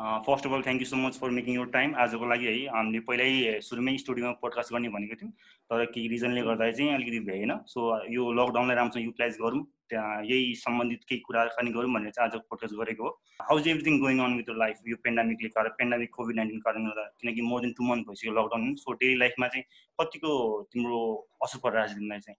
[0.00, 2.98] First of all thank you so much for making your time आजको लागि है हामीले
[3.06, 5.32] पहिल्यै सुरुमै स्टुडियोमा पोडकास्ट गर्ने भनेको थियौँ।
[5.70, 7.80] तर केही रिजनले गर्दा चाहिँ अलिकति भएन सो
[8.14, 12.74] यो लकडाउनलाई राम्रोसँग युटिलाइज गरौँ। त्यहाँ यही सम्बन्धित केही कुराकानी गरौँ भनेर चाहिँ आजको पोडकास्ट
[12.78, 13.10] गरेको हो।
[13.42, 17.10] How is everything going on with life यो पेन्डामिकले कारण पेन्डामिक कोभिड नाइन्टिन कारणले गर्दा
[17.20, 19.64] किनकि मोर देन टू मन्थ भइसक्यो लकडाउन सो डेली लाइफमा चाहिँ
[19.98, 20.32] कतिको
[20.72, 20.98] तिम्रो
[21.42, 22.38] असर परिरहेको छ तिमीलाई चाहिँ?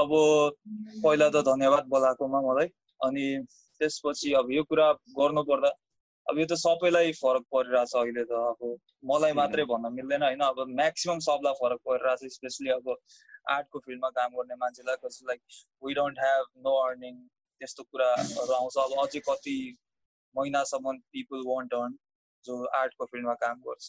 [0.00, 0.08] अब
[1.04, 2.68] पहिला त धन्यवाद बोलाएकोमा मलाई।
[3.00, 3.24] अनि
[3.80, 4.86] त्यसपछि अब यो कुरा
[5.18, 5.70] गर्नुपर्दा
[6.26, 8.60] अब यो त सबैलाई फरक परिरहेछ अहिले त अब
[9.10, 12.88] मलाई मात्रै भन्न मिल्दैन होइन। अब म्याक्सिमम् सबलाई फरक परिरहेछ स्पेसली अब
[13.54, 15.40] आर्टको फिल्डमा काम गर्ने मान्छेलाई कसै like
[15.84, 17.14] we don't have no earning
[17.60, 19.56] त्यस्तो कुराहरू आउँछ। अब अझै कति
[20.34, 21.96] महिनासम्म पिपल वन्ट अर्न
[22.44, 23.88] जो आर्टको फिल्डमा काम गर्छ।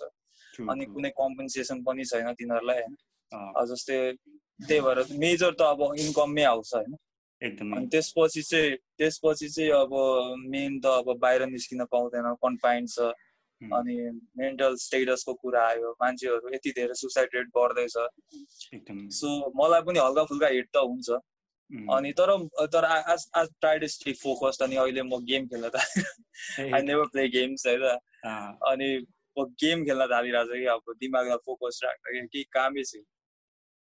[0.69, 3.99] अनि कुनै कम्पन्सेसन पनि छैन तिनीहरूलाई। होइन जस्तै
[4.67, 6.95] त्यही भएर मेजर त अब इन्कममै आउँछ होइन।
[7.41, 9.93] एकदमै। त्यसपछि चाहिँ त्यसपछि चाहिँ अब
[10.49, 13.13] मेन त अब बाहिर निस्किन पाउँदैन कन्फाइन्ड छ।
[13.61, 13.95] अनि
[14.37, 17.95] मेन्टल स्टेटसको कुरा आयो मान्छेहरू यति धेरै सुसाइड रेट बढ्दैछ
[19.19, 21.09] सो मलाई पनि हल्का फुल्का हिट त हुन्छ।
[21.95, 22.29] अनि तर
[22.73, 25.77] तर आज आज ट्राई टु स्टे फोकस्ड अनि अहिले म गेम खेल्न त
[26.73, 27.83] आई नेभर प्ले गेम्स होइन
[28.71, 28.89] अनि
[29.37, 33.03] म गेम खेल्न थालिरहेको छु कि अब दिमागलाई फोकस राख्दा केही कामै छैन।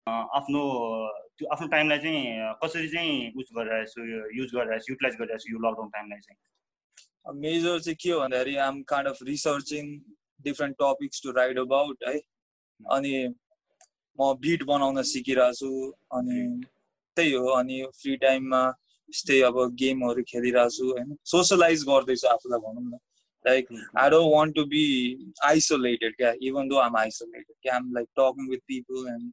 [0.08, 0.62] आफ्नो
[1.38, 4.02] त्यो आफ्नो टाइमलाई चाहिँ कसरी चाहिँ उस गरिरहेको छु
[4.38, 6.40] युज गरिरहेको छु युटिलाइज गरिरहेको छु यो लकडाउन टाइमलाई चाहिँ?
[7.42, 9.86] मेजर चाहिँ के हो भन्दाखेरि आम kind of researching
[10.48, 12.18] different topics to write about है।
[12.80, 13.14] अनि
[14.20, 15.70] म बिट बनाउन सिकिरहेको छु
[16.20, 16.40] अनि
[17.18, 18.62] त्यही हो अनि फ्री टाइममा
[19.10, 23.00] यस्तै अब गेमहरू खेलिरहेको छु होइन। सोसलाइज गर्दैछु आफूलाई भनौँ न।
[23.48, 23.98] Like mm-hmm.
[24.04, 24.86] I don't want to be
[25.50, 27.56] isolated, yeah, even though I'm isolated.
[27.64, 29.32] Yeah, I'm like talking with people and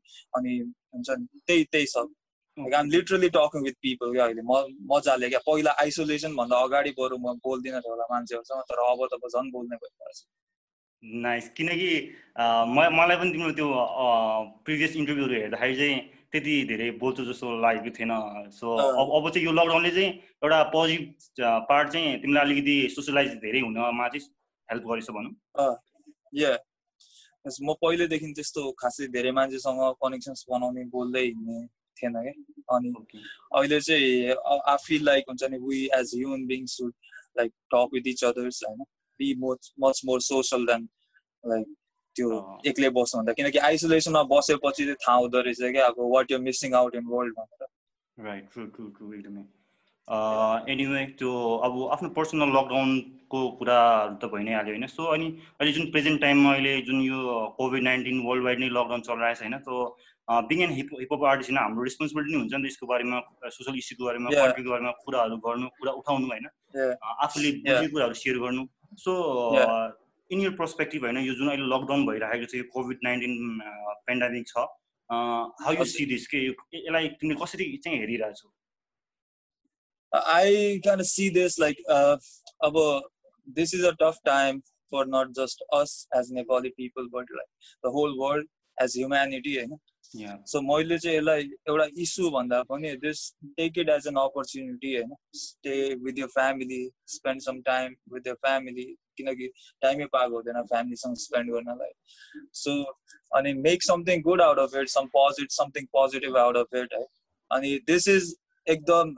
[1.47, 2.13] त्यही त्यही सब
[2.59, 4.59] like um literally talking with people क्या अहिले म
[4.93, 5.41] मजाले क्या?
[5.47, 9.77] पहिला आइसोलेसन भन्दा अगाडि बरु म बोल्दिनँ थियो होला मान्छेहरूसँग तर अब त झन् बोल्ने
[9.77, 10.27] भइरहेको
[11.25, 11.91] नाइस किनकि
[12.39, 13.69] मलाई पनि तिम्रो त्यो
[14.67, 15.99] प्रिभियस इन्टरभ्यूहरू हेर्दाखेरि चाहिँ
[16.35, 18.13] त्यति धेरै बोल्छु जस्तो लागेको थिएन।
[18.51, 20.11] सो अब अब चाहिँ यो लकडाउनले चाहिँ
[20.43, 24.27] एउटा पोजिटिभ पार्ट चाहिँ तिमीलाई अलिकति सोसलाइज धेरै हुनमा चाहिँ
[24.69, 25.35] हेल्प गरेछ भनौँ।
[26.43, 26.51] या
[27.45, 31.59] म पहिल्यैदेखि त्यस्तो खासै धेरै मान्छेसँग कनेक्सन्स बनाउने बोल्दै हिँड्ने
[31.97, 32.35] थिएन क्या
[32.77, 32.91] अनि
[33.55, 34.35] अहिले चाहिँ
[34.73, 36.93] आई फिल लाइक हुन्छ नि we as human beings should
[37.39, 38.81] like talk with each others होइन?
[39.21, 40.89] Be much much more social than
[41.45, 41.67] like
[42.17, 42.29] त्यो
[42.71, 46.95] एक्लै बस्नुभन्दा किनकि आइसोलेसनमा बसेपछि चाहिँ थाहा हुँदो रहेछ क्या अब what you missing out
[47.01, 47.69] in world भनेर।
[48.19, 49.45] राइट ट्रु ट्रु ट्रु एकदमै।
[50.73, 51.31] एनिवे त्यो
[51.67, 55.29] अब आफ्नो पर्सनल लकडाउनको कुराहरू त भइ नै हाल्यो होइन। सो अनि
[55.61, 57.21] अहिले जुन प्रेजेन्ट टाइममा अहिले जुन यो
[57.59, 59.75] कोभिड नाइन्टिन वर्ल्ड वाइड नै लकडाउन चलिरहेको छ होइन so
[60.51, 63.17] being and hip hip hop artist होइन हाम्रो रेस्पोन्सिबिलिटी हुन्छ नि त यसको बारेमा
[63.57, 66.47] सोसल इस्युको बारेमा कन्ट्रीको बारेमा कुराहरू गर्नु कुरा उठाउनु होइन।
[67.27, 68.63] आफूले कुराहरू सेयर गर्नु।
[69.05, 69.13] सो
[70.35, 73.61] इन यर पर्सपेक्टिभ होइन यो जुन अहिले लकडाउन भइरहेको छ यो कोभिड नाइन्टिन
[74.09, 74.67] पेन्डामिक छ
[75.11, 78.49] हाउ यु सी दिस के यसलाई तिमीले कसरी चाहिँ हेरिरहेछौ?
[80.13, 81.81] I can see this like
[82.69, 82.79] अब
[83.57, 84.61] this is a tough time
[84.93, 87.51] for not just us as Nepali people but like
[87.85, 89.77] the whole world as humanity होइन?
[90.47, 93.23] So मैले चाहिँ यसलाई एउटा इस्यु भन्दा पनि this
[93.57, 95.15] take it as an opportunity होइन?
[95.37, 96.83] Stay with your family
[97.15, 99.49] spend some time with your family किनकि
[99.83, 101.93] टाइमै पाएको हुँदैन फ्यामिलीसँग स्पेन्ड गर्नलाई।
[102.55, 102.83] सो
[103.39, 107.05] अनि make something good out of it some positive something positive out of it है।
[107.51, 108.35] अनि दिस इज
[108.67, 109.15] एकदम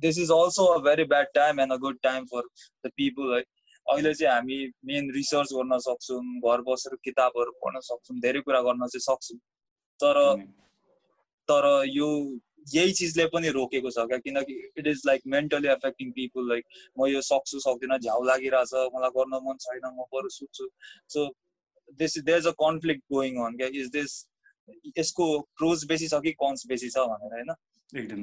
[0.00, 2.48] this is also a very bad time and a good time for
[2.86, 3.42] the people है।
[3.86, 4.56] अहिले चाहिँ हामी
[4.86, 9.38] main research गर्न सक्छौँ घर बसेर किताबहरू पढ्न सक्छौँ धेरै कुरा गर्न चाहिँ सक्छौँ।
[10.00, 10.16] तर
[11.48, 12.06] तर यो
[12.66, 14.18] यही चिजले पनि रोकेको छ क्या?
[14.18, 16.64] किनकि it is like mentally affecting people like
[16.98, 20.68] म यो सक्छु सक्दिनँ झ्याउ लागिरहेछ मलाई गर्न मन छैन म बरु सुत्छु।
[21.14, 21.26] So
[22.00, 23.68] this there is a conflict going on क्या?
[23.80, 24.16] इज दिस
[24.98, 25.24] यसको
[25.58, 27.54] प्रोज बेसी छ कि कन्स बेसी छ भनेर होइन?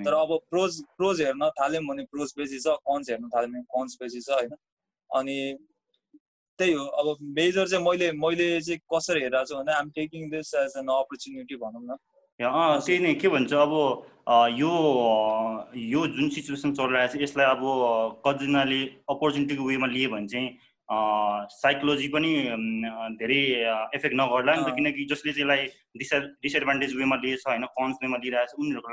[0.05, 3.97] तर अब प्रोज प्रोज हेर्न थाल्यौँ भने प्रोज बेसी छ कन्स हेर्न थाल्यौँ भने कन्स
[4.01, 4.55] बेसी छ होइन?
[5.09, 5.37] अनि
[6.59, 10.53] त्यही हो अब मेजर चाहिँ मैले मैले चाहिँ कसरी हेरेको छु भने I'm taking this
[10.55, 11.97] as an opportunity भनौँ न।
[12.41, 13.73] त्यही नै के भन्छ अब
[14.57, 14.71] यो
[15.75, 17.61] यो जुन सिचुएसन चलिरहेको छ यसलाई अब
[18.25, 20.49] कतिजनाले अपर्च्युनिटीको वेमा लिए भने चाहिँ
[21.55, 22.31] साइकोलोजी पनि
[23.19, 23.41] धेरै
[23.97, 25.67] इफेक्ट नगर्ला नि त किनकि जसले चाहिँ यसलाई
[25.97, 28.89] डिसए डिसएडभान्टेज वेमा लिएछ होइन कन्स वेमा लिइरहेको छ उनीहरूको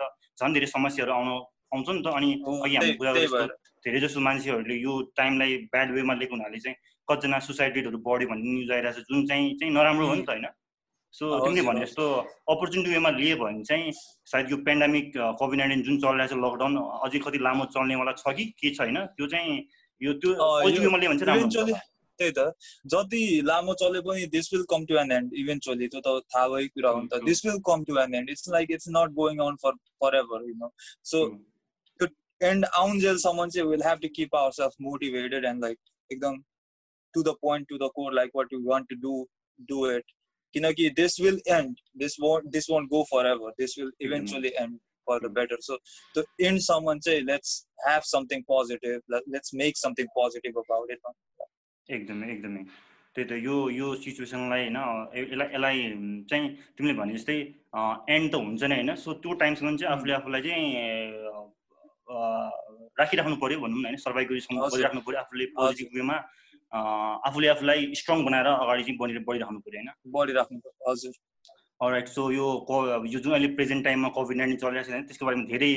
[0.00, 1.34] त झन् धेरै समस्याहरू आउनु
[1.74, 2.30] आउँछ नि त। अनि
[2.64, 3.46] अघि हाम्रो कुरा जस्तो
[3.84, 6.76] धेरै जसो मान्छेहरूले यो टाइमलाई ब्याड वेमा लिएको हुनाले चाहिँ
[7.08, 10.30] कतिजना सुसाइड रेटहरू बढ्यो भन्ने न्युज आइरहेको छ जुन चाहिँ चाहिँ नराम्रो हो नि त
[10.34, 10.48] होइन?
[11.18, 12.04] सो तिमीले भने जस्तो
[12.54, 13.92] अपर्च्युनिटी वेमा लिए भने चाहिँ
[14.32, 15.12] सायद यो पेन्डामिक
[15.42, 19.26] कोभिड नाइन्टिन जुन चलिरहेको छ लकडाउन अझै कति लामो चल्नेवाला छ कि के छैन त्यो
[19.34, 19.54] चाहिँ
[20.00, 21.78] यो त्यो पोजिटिभ लियो भने चाहिँ
[22.18, 22.44] त्यही त
[22.92, 26.74] जति लामो चले पनि this will come to an end eventually त्यो त थाहा भएको
[26.74, 29.38] कुरा हो नि त। This will come to an end it's like it's not going
[29.44, 29.72] on for
[30.18, 30.70] forever you know
[31.10, 31.24] so
[32.00, 32.08] त्यो
[32.48, 35.78] एन्ड आउन्जेलसम्म चाहिँ will have to keep our self motivated and like
[36.10, 36.38] एकदम
[37.14, 39.14] to the point to the core like what you want to do
[39.70, 40.17] do it
[40.54, 44.78] किनकि this will end this won't this won't go forever this will eventually end
[45.08, 45.76] for the better so
[46.14, 47.50] त्यो एन्डसम्म चाहिँ let's
[47.86, 51.00] have something positive let's make something positive about it
[51.88, 52.62] एकदमै एकदमै।
[53.16, 54.76] त्यही त यो यो सिचुएसनलाई होइन
[55.18, 55.78] यसलाई यसलाई
[56.30, 56.48] चाहिँ
[56.78, 57.36] तिमीले भने जस्तै
[58.14, 60.66] एन्ड त हुन्छ नै होइन। सो त्यो टाइमसम्म चाहिँ आफूले आफूलाई चाहिँ
[63.00, 66.16] राखिराख्नु पऱ्यो भनौँ न होइन। सर्भाइभ गरिसम्म गरिराख्नु पऱ्यो आफूले पोजिटिभ वेमा
[66.72, 69.90] आफूले आफूलाई स्ट्रङ बनाएर अगाडि चाहिँ बढी बढिराख्नु पऱ्यो होइन?
[70.12, 71.12] बढिराख्नु पऱ्यो हजुर।
[71.80, 72.46] राइट सो यो
[73.06, 75.72] यो जुन अहिले प्रेजेन्ट टाइममा कोभिड नाइन्टिन चलिरहेको छ त्यसको बारेमा धेरै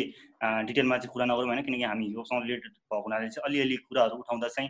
[0.68, 1.62] डिटेलमा चाहिँ कुरा नगरौँ होइन?
[1.62, 4.70] किनकि हामी योसँग रिलेटेड भएको हुनाले चाहिँ अलिअलि कुराहरू उठाउँदा चाहिँ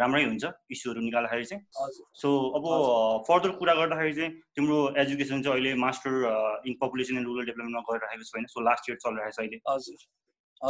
[0.00, 0.44] राम्रै हुन्छ
[0.74, 1.62] इस्युहरू निकाल्दाखेरि चाहिँ।
[2.18, 2.64] सो अब
[3.28, 6.12] फर्दर कुरा गर्दाखेरि चाहिँ तिम्रो एजुकेसन चाहिँ अहिले master
[6.66, 8.46] in population and rural डेभलपमेन्टमा गरिरहेको छ होइन?
[8.50, 9.58] सो लास्ट इयर चलिरहेको छ अहिले।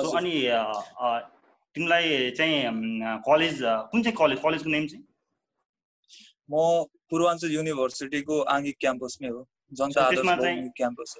[0.04, 0.34] सो अनि
[1.76, 3.58] तिमीलाई चाहिँ कलेज
[3.92, 5.04] कुन चाहिँ कलेज कलेजको नेम चाहिँ?
[6.48, 9.40] म पूर्वाञ्चल युनिभर्सिटीको आङ्गिक क्याम्पसमै हो
[9.92, 11.16] चाहिँ क्याम्पस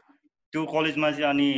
[0.53, 1.49] त्यो कलेजमा चाहिँ अनि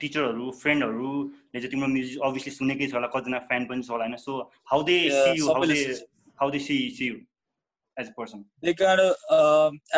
[0.00, 4.16] टिचरहरू फ्रेन्डहरूले चाहिँ तिम्रो म्युजिक अभियसली सुनेकै छ होला कतिजना फ्यान पनि छ होला होइन?
[4.16, 4.32] So
[4.72, 5.80] how they see you how they
[6.38, 7.16] how they see see you
[7.96, 9.02] as a person they kind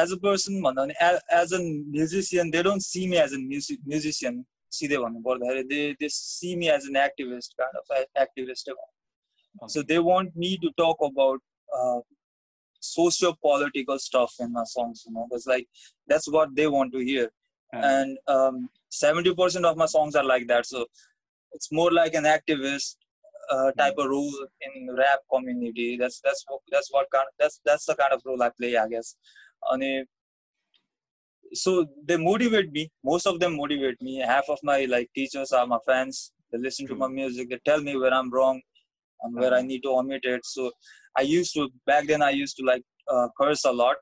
[0.03, 0.95] as a person भन्दा पनि
[1.41, 1.61] as a
[1.97, 4.45] musician they don't see me as a music musician
[4.77, 8.71] सिधै भन्नु पर्दाखेरि they they see me as an activist kind of activist
[9.75, 11.43] so they want me to talk about
[12.81, 15.67] socio-political stuff in my songs you know it's like
[16.07, 17.31] that's what they want to hear
[17.73, 20.87] and um, 70% of my songs are like that so
[21.53, 22.97] it's more like an activist
[23.51, 27.61] uh, type of role in rap community that's that's what that's what kind of, that's
[27.65, 29.17] that's the kind of role i play i guess
[29.71, 29.83] and
[31.53, 35.67] so they motivate me most of them motivate me half of my like teachers are
[35.67, 38.61] my fans they listen to my music they tell me where i'm wrong
[39.23, 40.71] and where i need to omit it so
[41.19, 42.23] I used to back then.
[42.23, 43.97] I used to like uh, curse a lot.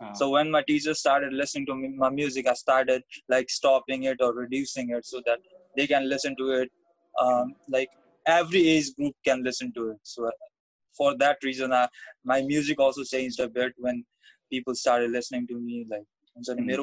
[0.00, 0.14] Uh-huh.
[0.14, 4.18] So when my teachers started listening to me, my music, I started like stopping it
[4.20, 5.38] or reducing it so that
[5.76, 6.70] they can listen to it.
[7.20, 7.88] Um, like
[8.26, 9.98] every age group can listen to it.
[10.04, 10.30] So
[10.96, 11.88] for that reason, I,
[12.24, 14.04] my music also changed a bit when
[14.50, 15.86] people started listening to me.
[15.90, 16.04] Like
[16.40, 16.76] they,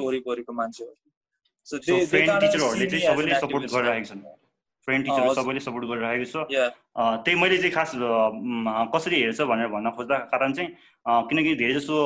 [1.64, 4.22] so they kind of see me as an
[4.88, 6.34] friend टिचरहरू सबैले support गरिरहेको छ।
[7.24, 7.90] त्यही मैले चाहिँ खास
[8.94, 10.70] कसरी हेर्छ भनेर भन्न खोज्दा कारण चाहिँ
[11.28, 11.96] किनकि धेरै जसो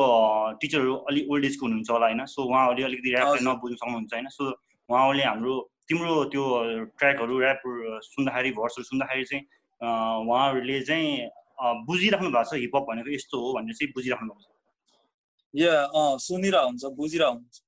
[0.58, 4.44] टिचरहरू अलिक ओल्ड एजको हुनुहुन्छ होला होइन। सो उहाँहरूले अलिकति ऱ्यापलाई नबुझ्नु सक्नुहुन्छ होइन। सो
[4.90, 5.54] उहाँहरूले हाम्रो
[5.88, 6.44] तिम्रो त्यो
[6.98, 7.62] ट्र्याकहरू ऱ्याप
[8.10, 9.42] सुन्दाखेरि भर्सहरू सुन्दाखेरि चाहिँ
[10.26, 11.06] उहाँहरूले चाहिँ
[11.86, 14.51] बुझिराख्नु भएको छ हिपहप भनेको यस्तो हो भनेर चाहिँ बुझिराख्नु भएको छ।
[15.54, 15.74] या
[16.26, 17.62] सुनिरह हुन्छ बुझिरह हुन्छ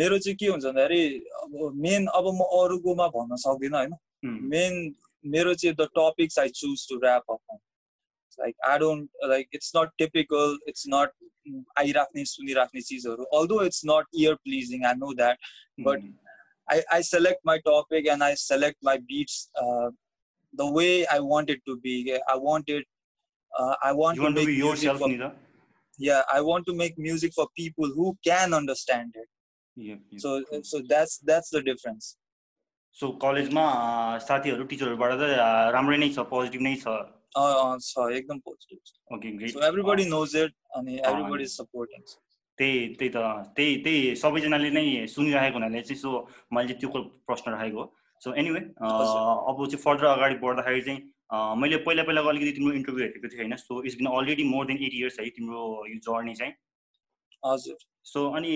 [0.00, 1.02] मेरो चाहिँ के हुन्छ भन्दाखेरि
[1.42, 3.94] अब मेन अब म अरूकोमा भन्न सक्दिनँ होइन
[4.54, 4.94] मेन
[5.24, 7.58] मेरो चाहिँ the topics I choose to rap up
[8.38, 11.12] like I don't like it's not typical it's not
[11.78, 15.38] आइराख्ने सुनिराख्ने चिजहरू although it's not ear pleasing I know that
[15.88, 16.10] but
[16.68, 19.90] I, I select my topic and I select my beats uh,
[20.54, 22.14] the way I want it to be.
[22.28, 22.84] I want it.
[23.52, 25.32] Uh, I want you to want make to be yourself, for, Nida?
[25.98, 29.28] Yeah, I want to make music for people who can understand it.
[29.76, 30.20] Yep, yep.
[30.20, 32.16] So, so that's that's the difference.
[32.96, 33.64] So कलेजमा
[34.26, 35.26] साथीहरू टिचरहरूबाट त
[35.74, 36.94] राम्रै नै छ positive नै छ
[37.88, 42.02] छ एकदम positive okay great so everybody knows it अनि एभ्रीबडी इज सपोर्टिङ
[42.58, 43.22] त्यही त्यही त
[43.58, 44.84] त्यही त्यही सबैजनाले नै
[45.14, 46.14] सुनिरहेको हुनाले चाहिँ सो
[46.58, 47.84] मैले चाहिँ त्यो प्रश्न राखेको
[48.26, 53.28] सो एनिवे अब चाहिँ फर्दर अगाडि बढ्दाखेरि चाहिँ मैले पहिला पहिलाको अलिकति तिम्रो इन्टरभ्यू हेरेको
[53.28, 53.56] थिएँ होइन?
[53.56, 56.52] So it's been already more than eight years है तिम्रो यो जर्नी चाहिँ।
[57.42, 58.52] हजुर। सो अनि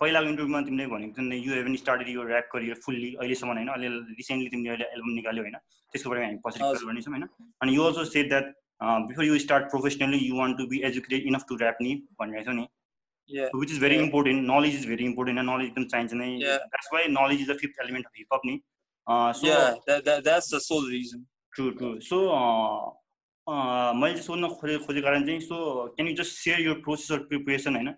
[0.00, 3.68] पहिलाको इन्टरभ्यूमा तिमीले भनेको थियौ यु हेभन स्टार्टेड यो ऱ्याप करियर फुल्ली अहिलेसम्म होइन?
[3.68, 3.88] अहिले
[4.20, 5.56] रिसेन्टली तिमीले अहिले एल्बम निकाल्यो होइन?
[5.92, 7.28] त्यसको बारेमा हामी पछि कुरा गर्नेछौँ होइन?
[7.62, 8.46] अनि you also set that
[9.10, 12.56] before you start professionally you want to be educated enough to rap नि भनिरहेको छौ
[12.56, 12.66] नि।
[13.60, 17.40] Which is very important knowledge is very important knowledge एकदम चाहिन्छ नै। That's why knowledge
[17.40, 18.54] is the fifth element of hip hop नि।
[21.56, 22.16] True true so
[23.96, 25.56] मैले सोध्न खोजे खोजेको कारण चाहिँ so
[25.90, 27.92] can you just share your process of preparation होइन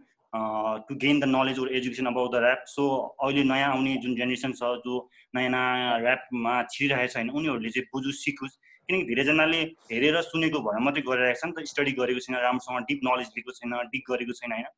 [0.89, 2.85] to gain the knowledge or education about the rap so
[3.19, 5.01] अहिले नयाँ आउने जुन जेनेरेसन छ जो
[5.35, 10.85] नयाँ नयाँ ऱ्यापमा छिरिरहेको छ होइन उनीहरूले चाहिँ बुझोस् सिकोस् किनकि धेरैजनाले हेरेर सुनेको भएर
[10.85, 14.39] मात्रै गरिरहेको छ नि त स्टडी गरेको छैन राम्रोसँग डिप नलेज लिएको छैन डिप गरेको
[14.39, 14.71] छैन होइन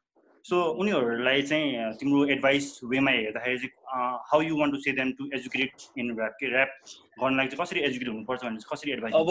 [0.44, 5.28] सो उनीहरूलाई चाहिँ तिम्रो एडभाइस वेमा हेर्दाखेरि चाहिँ how you want to say them to
[5.34, 6.70] educate in rap के ऱ्याप
[7.22, 9.30] गर्नलाई चाहिँ कसरी एजुकेट हुनुपर्छ भने कसरी एडभाइस अब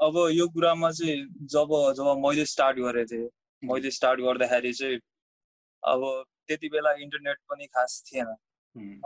[0.00, 1.16] अब यो कुरामा चाहिँ
[1.54, 3.28] जब जब मैले स्टार्ट गरेको थिएँ
[3.62, 4.98] मैले स्टार्ट गर्दाखेरि चाहिँ
[5.82, 8.34] अब त्यति बेला इन्टरनेट पनि खास थिएन।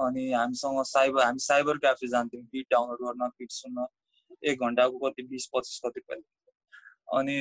[0.01, 3.87] अनि हामीसँग साइबर हामी साइबर क्याफे जान्थ्यौँ बिट डाउनलोड गर्न बिट सुन्न
[4.45, 6.23] एक घन्टाको कति बिस पच्चिस कति पहिले
[7.19, 7.37] अनि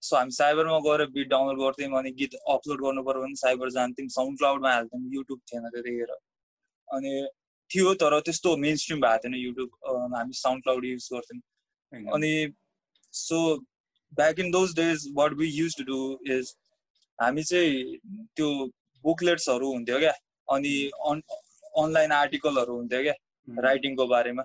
[0.00, 4.08] सो हामी साइबरमा गएर बिट डाउनलोड गर्थ्यौँ अनि गीत अपलोड गर्नु पऱ्यो भने साइबर जान्थ्यौँ
[4.16, 6.12] साउन्ड क्लाउडमा हाल्थ्यौँ युट्युब थिएन त्यतिखेर
[6.88, 7.12] अनि
[7.70, 12.32] थियो तर त्यस्तो मेन स्ट्रिम भएको थिएन युट्युब हामी साउन्ड क्लाउड युज गर्थ्यौँ अनि
[13.14, 13.38] so
[14.12, 16.00] back in those days what we use to do
[16.36, 16.54] is
[17.18, 17.98] हामी चाहिँ
[18.36, 18.48] त्यो
[19.04, 20.14] बुकलेट्सहरू हुन्थ्यो क्या
[20.48, 20.74] अनि
[21.10, 21.22] अन
[21.82, 23.14] अनलाइन आर्टिकलहरू हुन्थ्यो क्या
[23.48, 24.42] राइटिङको बारेमा।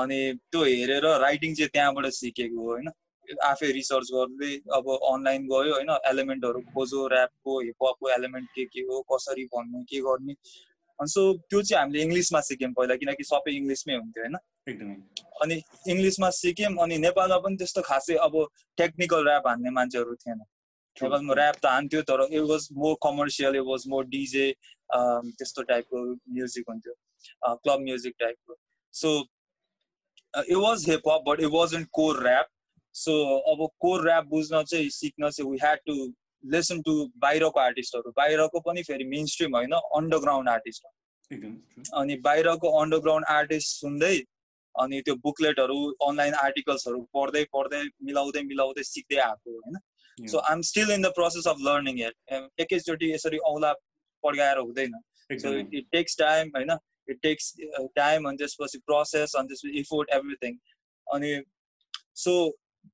[0.00, 0.18] अनि
[0.52, 2.88] त्यो हेरेर राइटिङ चाहिँ त्यहाँबाट सिकेको हो होइन?
[3.50, 9.02] आफै रिसर्च गर्दै अब अनलाइन गयो होइन एलिमेन्टहरू खोजो ऱ्यापको हिपहपको एलिमेन्ट के के हो
[9.12, 10.34] कसरी भन्ने के गर्ने।
[10.98, 14.36] अनि सो त्यो चाहिँ हामीले इङ्ग्लिसमा सिक्यौँ पहिला किनकि सबै इङ्ग्लिसमै हुन्थ्यो होइन?
[14.68, 14.96] एकदमै।
[15.42, 15.56] अनि
[15.94, 18.36] इङ्ग्लिसमा सिक्यौँ अनि नेपालमा पनि त्यस्तो खासै अब
[18.78, 20.40] टेक्निकल ऱ्याप हान्ने मान्छेहरू थिएन।
[20.96, 24.46] नेपालमा ऱ्याप त हान्थ्यो तर it was more commercial it was more DJ
[24.90, 26.02] त्यस्तो टाइपको
[26.36, 26.94] म्युजिक हुन्थ्यो
[27.62, 28.56] क्लब म्युजिक टाइपको
[28.94, 29.10] so
[30.34, 32.48] it was hip hop but it was in core rap
[32.96, 33.14] so
[33.52, 35.96] अब कोर ऱ्याप बुझ्न चाहिँ सिक्न चाहिँ we had to
[36.44, 36.92] listen to
[37.24, 40.86] बाहिरको आर्टिस्टहरू बाहिरको पनि फेरि मेन स्ट्रिम होइन अन्डरग्राउन्ड आर्टिस्ट
[42.00, 44.16] अनि बाहिरको अन्डरग्राउन्ड आर्टिस्ट सुन्दै
[44.74, 45.76] अनि त्यो बुकलेटहरू
[46.06, 49.78] अनलाइन आर्टिकल्सहरू पढ्दै पढ्दै मिलाउँदै मिलाउँदै सिक्दै आएको होइन?
[50.18, 52.02] So I am still in the process of learning
[52.64, 53.72] एकैचोटि यसरी औला
[54.24, 54.92] पड्काएर हुँदैन।
[55.30, 56.76] सो इट टेक्स टाइम होइन?
[57.08, 57.52] इट टेक्स
[57.96, 60.58] टाइम अनि त्यसपछि प्रोसेस अनि त्यसपछि इफोर्ट एभ्रिथिङ
[61.06, 61.32] अनि
[62.24, 62.36] सो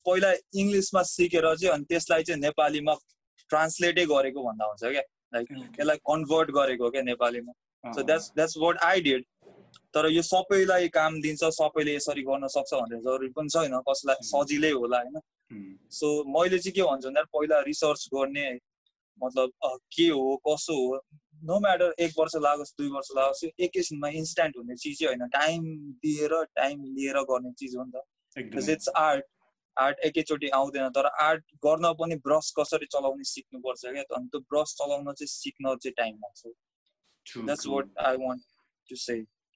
[0.07, 2.95] पहिला इङ्ग्लिसमा सिकेर चाहिँ अनि त्यसलाई चाहिँ नेपालीमा
[3.51, 5.03] ट्रान्सलेटै गरेको भन्दा हुन्छ क्या।
[5.35, 5.47] लाइक
[5.81, 7.53] यसलाई कन्भर्ट गरेको क्या नेपालीमा।
[7.85, 9.25] So that's that's what I did
[9.95, 14.71] तर यो सबैलाई काम दिन्छ सबैले यसरी गर्न सक्छ भनेर जरुरी पनि छैन कसैलाई सजिलै
[14.71, 15.17] होला होइन।
[15.91, 18.47] सो मैले चाहिँ के भन्छु भन्दा पहिला रिसर्च गर्ने
[19.21, 19.51] मतलब
[19.97, 21.01] के हो कसो हो
[21.49, 25.63] नो म्याटर एक वर्ष लागोस् दुई वर्ष लागोस् एकैछिनमा इन्स्ट्यान्ट हुने चिज चाहिँ होइन। टाइम
[26.05, 29.25] दिएर टाइम लिएर गर्ने चिज हो नि त। इट्स आर्ट
[29.77, 34.03] आर्ट एकैचोटि आउँदैन तर आर्ट गर्न पनि ब्रस कसरी चलाउने सिक्नुपर्छ क्या?
[34.17, 36.43] अनि त्यो ब्रस चलाउन चाहिँ सिक्न चाहिँ टाइम लाग्छ।
[37.47, 38.43] That's what I want
[38.89, 39.15] to say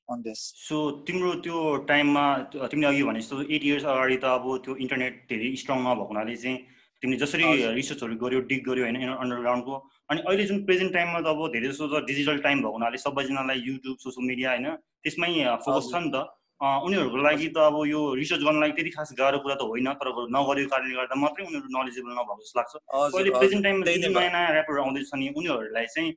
[0.08, 4.44] on this so तिम्रो त्यो टाइममा तिमीले अघि भने जस्तो एट इयर्स अगाडि त अब
[4.64, 6.58] त्यो इन्टरनेट धेरै स्ट्रङ नभएको हुनाले चाहिँ
[7.02, 7.44] तिमीले जसरी
[7.74, 9.74] रिसर्चहरू गर्यो डिग गर्यो होइन अन्डरग्राउन्डको
[10.10, 13.58] अनि अहिले जुन प्रेजेन्ट टाइममा त अब धेरै जस्तो त डिजिटल टाइम भएको हुनाले सबैजनालाई
[13.66, 14.66] युट्युब सोसियल मिडिया होइन
[15.04, 15.30] त्यसमै
[15.66, 16.24] फोकस छ नि त।
[16.60, 20.68] उनीहरूको लागि त अब यो रिसर्च गर्नलाई त्यति खास गाह्रो कुरा त होइन तर नगरेको
[20.72, 22.72] कारणले गर्दा मात्रै उनीहरू नलेजेबल नभएको जस्तो लाग्छ।
[23.12, 26.10] अहिले प्रेजेन्ट टाइममा नयाँ नयाँ ऱ्यापहरू आउँदैछ नि उनीहरूलाई चाहिँ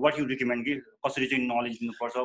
[0.00, 0.74] वाट यु रिकमेन्ड कि?
[1.04, 2.16] कसरी चाहिँ नलेज दिनुपर्छ?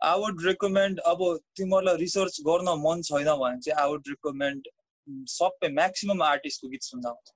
[0.00, 1.20] आई वुड रिकमेन्ड अब
[1.56, 4.68] तिमीहरूलाई रिसर्च गर्न मन छैन भने चाहिँ आई वुड रिकमेन्ड
[5.36, 7.28] सबै म्याक्सिमम् आर्टिस्टको गीत सुन्दा हुन्छ।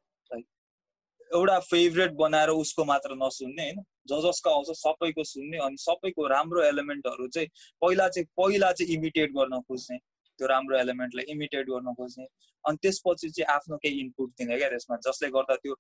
[1.33, 3.83] एउटा फेभरेट बनाएर उसको मात्र नसुन्ने होइन?
[4.09, 7.49] ज जसको आउँछ सबैको सुन्ने अनि सबैको राम्रो एलिमेन्टहरू चाहिँ
[7.83, 9.99] पहिला चाहिँ पहिला चाहिँ इमिटेट गर्न खोज्ने।
[10.39, 12.27] त्यो राम्रो एलिमेन्टलाई इमिटेट गर्न खोज्ने।
[12.65, 15.75] अनि त्यसपछि चाहिँ आफ्नो केही इनपुट दिने क्या त्यसमा जसले गर्दा त्यो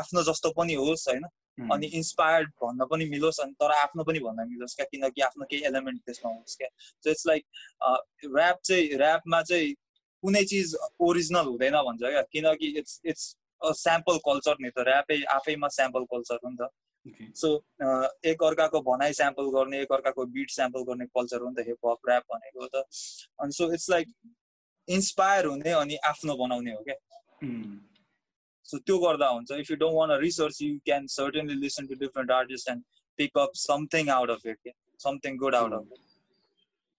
[0.00, 1.24] आफ्नो जस्तो पनि होस् होइन?
[1.72, 5.62] अनि इन्सपायर्ड भन्न पनि मिलोस् अनि तर आफ्नो पनि भन्न मिलोस् क्या किनकि आफ्नो केही
[5.66, 6.68] एलिमेन्ट त्यसमा होस् क्या।
[7.04, 7.44] सो इट्स लाइक
[8.36, 9.74] ऱ्याप चाहिँ ऱ्यापमा चाहिँ
[10.22, 13.24] कुनै चिज ओरिजिनल हुँदैन भन्छ क्या किनकि इट्स इट्स
[13.80, 16.68] स्याम्पल कल्चर नि त ऱ्यापै आफैमा स्याम्पल कल्चर हो नि त।
[17.36, 17.48] सो
[18.30, 21.86] एक अर्काको भनाइ स्याम्पल गर्ने एक अर्काको बिट स्याम्पल गर्ने कल्चर हो नि त हिप
[21.86, 22.84] हप ऱ्याप भनेको त।
[23.42, 24.06] अनि सो इट्स लाइक
[24.88, 26.96] इन्सपायर हुने अनि आफ्नो बनाउने हो क्या।
[28.66, 32.30] सो त्यो गर्दा हुन्छ। If you don't want research you can certainly listen to different
[32.30, 32.82] artist and
[33.18, 36.00] pick up something out of it something good out of it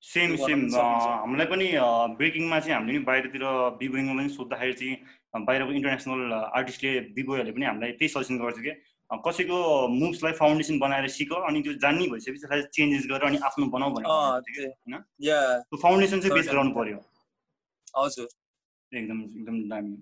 [0.03, 1.67] same same हामीलाई पनि
[2.17, 3.43] ब्रेकिङमा चाहिँ हामीले पनि बाहिरतिर
[3.81, 8.73] बिबोइङमा पनि सोद्धाखेरि चाहिँ बाहिरको इन्टरनेसनल आर्टिस्टले बिबोयहरूले पनि हामीलाई त्यही सजेसन गर्छ कि
[9.09, 9.57] कसैको
[9.95, 14.05] मुभ्सलाई फाउन्डेसन बनाएर सिक अनि त्यो जान्ने भइसकेपछि त्यसलाई चेन्जेस गरेर अनि आफ्नो बनाऊ भने
[14.09, 14.93] होइन?
[15.81, 16.99] फाउन्डेसन चाहिँ बेस गराउनु पर्यो।
[17.97, 18.27] हजुर।
[18.91, 19.97] एकदम एकदम दामी।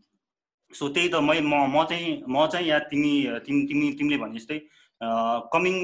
[0.74, 3.14] सो त्यही त मै म चाहिँ म चाहिँ या तिमी
[3.46, 4.60] तिमी तिमी तिमीले भने जस्तै
[5.54, 5.76] कमिङ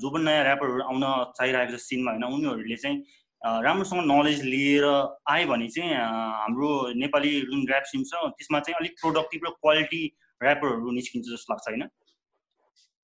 [0.00, 1.04] जो पनि नयाँ ऱ्यापरहरू आउन
[1.38, 2.96] चाहिरहेको छ सिनमा होइन उनीहरूले चाहिँ
[3.42, 4.84] राम्रोसँग नलेज लिएर
[5.30, 6.70] आयो भने चाहिँ हाम्रो
[7.02, 10.02] नेपाली जुन ऱ्याप सिन छ त्यसमा चाहिँ अलिक प्रोडक्टिभ र क्वालिटी
[10.40, 11.88] ऱ्यापरहरू निस्किन्छ जस्तो लाग्छ होइन?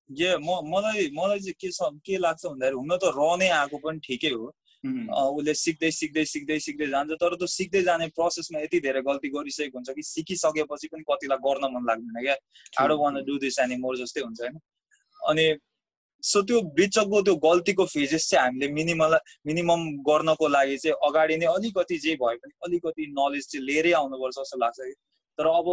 [0.09, 3.77] जे म मलाई मलाई चाहिँ के छ के लाग्छ भन्दाखेरि हुन त र नै आएको
[3.79, 4.51] पनि ठिकै हो।
[4.85, 9.77] उसले सिक्दै सिक्दै सिक्दै सिक्दै जान्छ तर त्यो सिक्दै जाने प्रोसेसमा यति धेरै गल्ती गरिसकेको
[9.77, 12.35] हुन्छ कि सिकिसकेपछि पनि कतिलाई गर्न मन लाग्दैन क्या।
[12.83, 14.59] आडो want do this anymore जस्तै हुन्छ होइन?
[15.31, 15.45] अनि
[16.23, 19.15] सो त्यो बिचको त्यो गल्तीको फेजेस चाहिँ हामीले मिनिमल
[19.47, 24.35] मिनिमम गर्नको लागि चाहिँ अगाडि नै अलिकति जे भए पनि अलिकति नलेज चाहिँ लिएरै आउनुपर्छ
[24.39, 24.93] जस्तो लाग्छ कि।
[25.37, 25.67] तर अब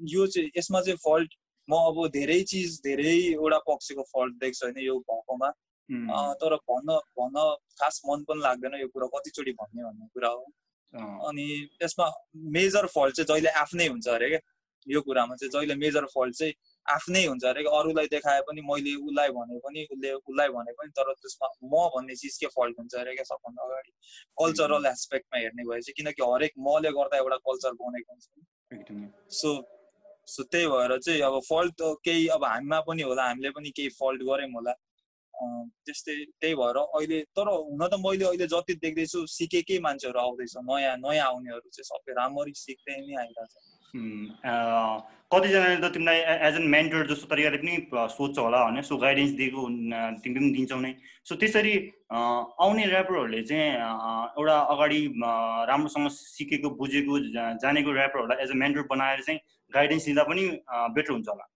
[0.00, 1.34] यो चाहिँ यसमा चाहिँ फल्ट
[1.68, 5.50] म अब धेरै चिज धेरैवटा पक्षको फल्ट देख्छु होइन यो भएकोमा।
[6.40, 7.44] तर भन्न भन्न
[7.80, 10.44] खास मन पनि लाग्दैन यो कुरा कतिचोटि भन्ने भन्ने कुरा हो।
[11.28, 11.46] अनि
[11.82, 12.06] यसमा
[12.56, 14.40] मेजर फल्ट चाहिँ जहिले आफ्नै हुन्छ अरे क्या।
[14.86, 16.54] यो कुरामा चाहिँ जहिले मेजर फल्ट चाहिँ
[16.94, 21.12] आफ्नै हुन्छ। अरे अरूलाई देखाए पनि मैले उसलाई भने पनि उसले उसलाई भने पनि तर
[21.12, 23.90] त्यसमा म भन्ने चिज के फल्ट हुन्छ अरे क्या सबभन्दा अगाडि?
[24.40, 28.26] कल्चरल एस्पेक्टमा हेर्ने भए चाहिँ किनकि हरेक मले गर्दा एउटा कल्चर बनेको हुन्छ।
[29.40, 29.50] सो
[30.26, 34.22] सो त्यही भएर चाहिँ अब फल्ट केही अब हामीमा पनि होला हामीले पनि केही फल्ट
[34.30, 34.72] गऱ्यौँ होला।
[35.86, 40.96] त्यस्तै त्यही भएर अहिले तर हुन त मैले अहिले जति देख्दैछु सिकेकै मान्छेहरू आउँदैछ। नयाँ
[41.04, 43.54] नयाँ आउनेहरू चाहिँ सबै राम्ररी सिक्दै नै आइरहेछ।
[45.32, 47.74] कतिजनाले त तिमीलाई एज एन मेन्टर जस्तो तरिकाले पनि
[48.14, 49.62] सोध्छ होला होइन सो गाइडेन्स दिएको
[50.22, 50.92] तिमीले पनि दिन्छौ नै।
[51.26, 51.74] सो त्यसरी
[52.66, 53.68] आउने ऱ्यापरहरूले चाहिँ
[54.38, 55.00] एउटा अगाडि
[55.70, 57.18] राम्रोसँग सिकेको बुझेको
[57.64, 59.40] जानेको ऱ्यापरहरूलाई एज अ मेन्टर बनाएर चाहिँ
[59.72, 60.42] गाइडेन्स दिँदा पनि
[60.94, 61.46] बेटर हुन्छ होला।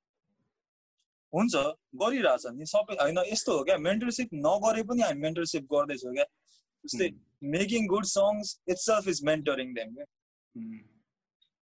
[1.32, 1.54] हुन्छ
[2.02, 6.26] गरिरहेछ नि सबै होइन यस्तो हो क्या मेन्टरसिप नगरे पनि हामी मेन्टरसिप गर्दैछौँ क्या।
[6.84, 7.08] जस्तै
[7.54, 8.48] making good songs
[8.86, 10.06] itself is mentoring them क्या।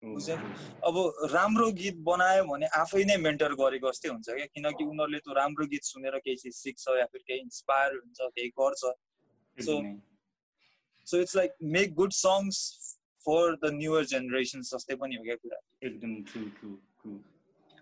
[0.02, 0.96] अब
[1.32, 4.46] राम्रो गीत बनायो भने आफै नै मेन्टर गरेको जस्तै हुन्छ क्या?
[4.54, 8.48] किनकि उनीहरूले त्यो राम्रो गीत सुनेर केही चिज सिक्छ या फिर केही इन्सपायर हुन्छ केही
[8.60, 8.82] गर्छ।
[9.58, 9.74] So
[11.06, 12.56] so it's like make good songs
[13.26, 15.58] for the newer generation जस्तै पनि हो क्या कुरा?
[15.82, 16.70] एकदम ट्रु ट्रु
[17.02, 17.18] ट्रु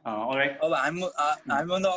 [0.07, 1.03] अब हामी
[1.53, 1.93] हामीभन्दा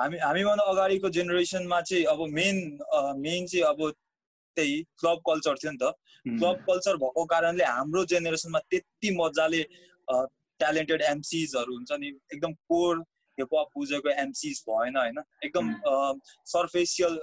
[0.00, 2.56] हामी हामीभन्दा अगाडिको जेनेरेसनमा चाहिँ अब मेन
[3.22, 3.78] मेन चाहिँ अब
[4.58, 5.92] त्यही क्लब कल्चर थियो नि त।
[6.38, 9.62] क्लब कल्चर भएको कारणले हाम्रो जेनेरेसनमा त्यति मजाले
[10.08, 12.98] ट्यालेन्टेड एमसिजहरू हुन्छ नि एकदम कोर
[13.38, 15.18] हिपहप बुझेको एमसिज भएन होइन?
[15.44, 15.64] एकदम
[16.52, 17.18] सर्फेसियल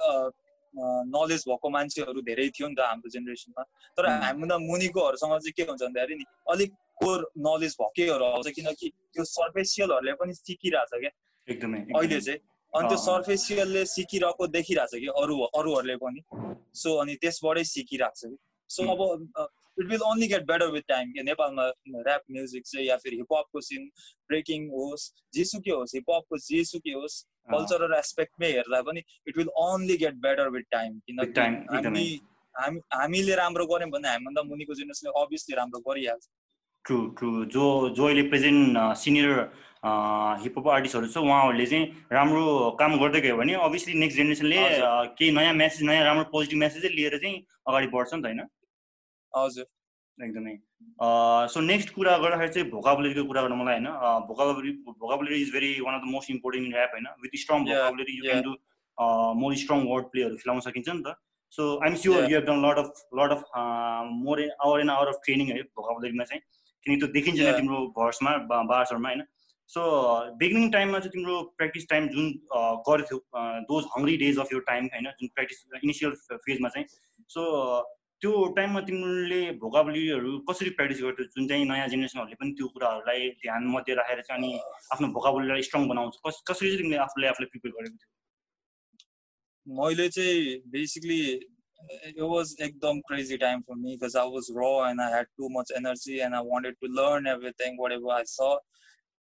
[1.11, 3.63] नलेज भएको मान्छेहरू धेरै थियो नि त हाम्रो जेनेरेसनमा।
[3.97, 6.71] तर हामीभन्दा मुनिकोहरूसँग चाहिँ के हुन्छ भन्दाखेरि नि अलिक
[7.03, 11.11] कोर नलेज भएकैहरू आउँछ किनकि त्यो सर्फेसियलहरूले पनि सिकिरहेछ क्या।
[11.47, 12.39] एकदमै अहिले चाहिँ
[12.77, 16.21] अनि त्यो सर्फेसियलले सिकिरहेको देखिरहेको छ कि अरू अरूहरूले पनि।
[16.81, 18.37] सो अनि त्यसबाटै सिकिरहेको छ कि।
[18.69, 18.99] सो अब
[19.79, 21.63] it will only get better with time कि नेपालमा
[22.01, 23.87] ऱ्याप म्युजिक चाहिँ या फिर हिपहपको सिन
[24.29, 27.17] ब्रेकिङ होस् जेसुकै होस् हिपहपको जेसुकै होस्
[27.53, 31.41] कल्चरल एस्पेक्टमै हेर्दा पनि it will only get better with time किनकि
[31.85, 32.05] हामी
[32.55, 36.25] हामी हामीले राम्रो गऱ्यौँ भने हामीभन्दा मुनिको जेनेरेसनले अभियसली राम्रो गरिहाल्छ।
[36.85, 37.65] ट्रु ट्रु जो
[37.97, 39.29] जो अहिले प्रेजेन्ट सिनियर
[40.43, 41.85] हिपहप आर्टिस्टहरू छ उहाँहरूले चाहिँ
[42.17, 42.43] राम्रो
[42.79, 44.59] काम गर्दै गयो भने अभियसली नेक्स्ट जेनेरेसनले
[45.17, 47.35] केही नयाँ म्यासेज नयाँ राम्रो पोजिटिभ म्यासेजै लिएर चाहिँ
[47.67, 48.41] अगाडि बढ्छ नि त होइन?
[49.33, 49.65] हजुर।
[50.17, 50.55] एकदमै।
[51.53, 53.87] सो नेक्स्ट कुरा गर्दाखेरि चाहिँ भोकाबुलेरीको कुरा गर्नु मलाई होइन।
[54.31, 54.71] Vocabulary
[55.03, 58.23] vocabulary is very one of the most important in rap होइन। With strong vocabulary you
[58.25, 58.53] can do
[59.43, 61.15] more strong word प्लेहरू खेलाउन सकिन्छ नि त।
[61.53, 63.41] So I'm sure you have done lot of lot of
[64.25, 66.41] more hour an hour of training है भोकाबुलेरीमा चाहिँ।
[66.85, 69.21] किनकि त्यो देखिन्छ तिम्रो भर्समा बार्सहरूमा होइन।
[69.69, 69.81] सो
[70.37, 72.31] बिगिनिङ टाइममा चाहिँ तिम्रो प्र्याक्टिस टाइम जुन
[72.89, 73.17] गर्थ्यो
[73.69, 76.87] those hungry days of your time होइन जुन प्र्याक्टिस इनिसियल फेजमा चाहिँ।
[77.35, 77.41] सो
[78.21, 81.25] त्यो टाइममा तिमीले भोकाबुलीहरू कसरी प्र्याक्टिस गर्थ्यौ?
[81.37, 84.59] जुन चाहिँ नयाँ जेनेरेसनहरूले पनि त्यो कुराहरूलाई ध्यान मध्ये राखेर चाहिँ अनि
[84.93, 88.11] आफ्नो भोकाबुलीलाई स्ट्रङ बनाउँछ। कस कसरी चाहिँ तिमीले आफूले आफूलाई प्रिपेयर गरेको थियो?
[89.67, 91.19] मैले चाहिँ basically
[92.07, 95.49] it was ekdom crazy time for me because I was raw and I had too
[95.49, 98.57] much energy and I wanted to learn everything, whatever I saw.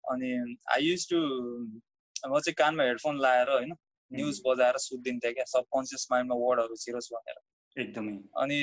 [0.05, 0.31] अनि
[0.75, 3.73] आई युज टु म चाहिँ कानमा headphone लाएर होइन
[4.11, 7.39] news बजाएर सुत्दिन्थेँ क्या subconscious माइन्डमा वर्डहरू छिरोस् भनेर।
[7.77, 8.59] एकदमै। अनि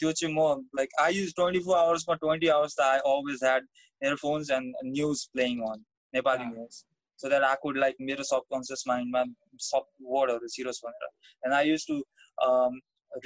[0.00, 3.68] त्यो चाहिँ म like I use twenty four आवर्समा twenty hours त I always had
[4.02, 5.84] earphones and news playing on
[6.14, 6.82] Nepali news
[7.18, 9.22] so that I could like मेरो सबकन्सियस माइन्डमा
[9.66, 11.08] सब वर्डहरू छिरोस् भनेर।
[11.42, 11.96] And I use to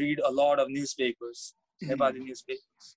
[0.01, 1.41] read a lot of newspapers
[1.81, 2.97] Nepali newspapers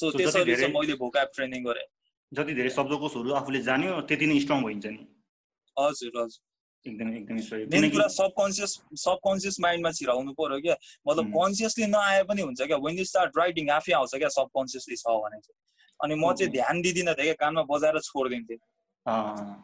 [0.00, 1.86] so त्यसरी चाहिँ मैले भोकाप ट्रेनिङ गरेँ।
[2.32, 5.02] जति धेरै शब्दकोशहरू आफूले जान्यो त्यति नै स्ट्रङ भइन्छ नि।
[5.76, 6.42] हजुर हजुर।
[6.86, 8.72] एकदमै एकदमै मेन कुरा सबकन्सियस
[9.04, 10.76] सबकन्सियस माइन्डमा छिराउनु पर्यो क्या।
[11.08, 15.16] मतलब कन्सियसली नआए पनि हुन्छ क्या। वेन यु स्टार्ट राइटिङ आफै आउँछ क्या सबकन्सियसली छ
[15.24, 15.58] भने चाहिँ।
[16.00, 18.58] अनि म चाहिँ ध्यान दिँदिनँ थिएँ क्या कानमा बजाएर छोडिदिन्थेँ।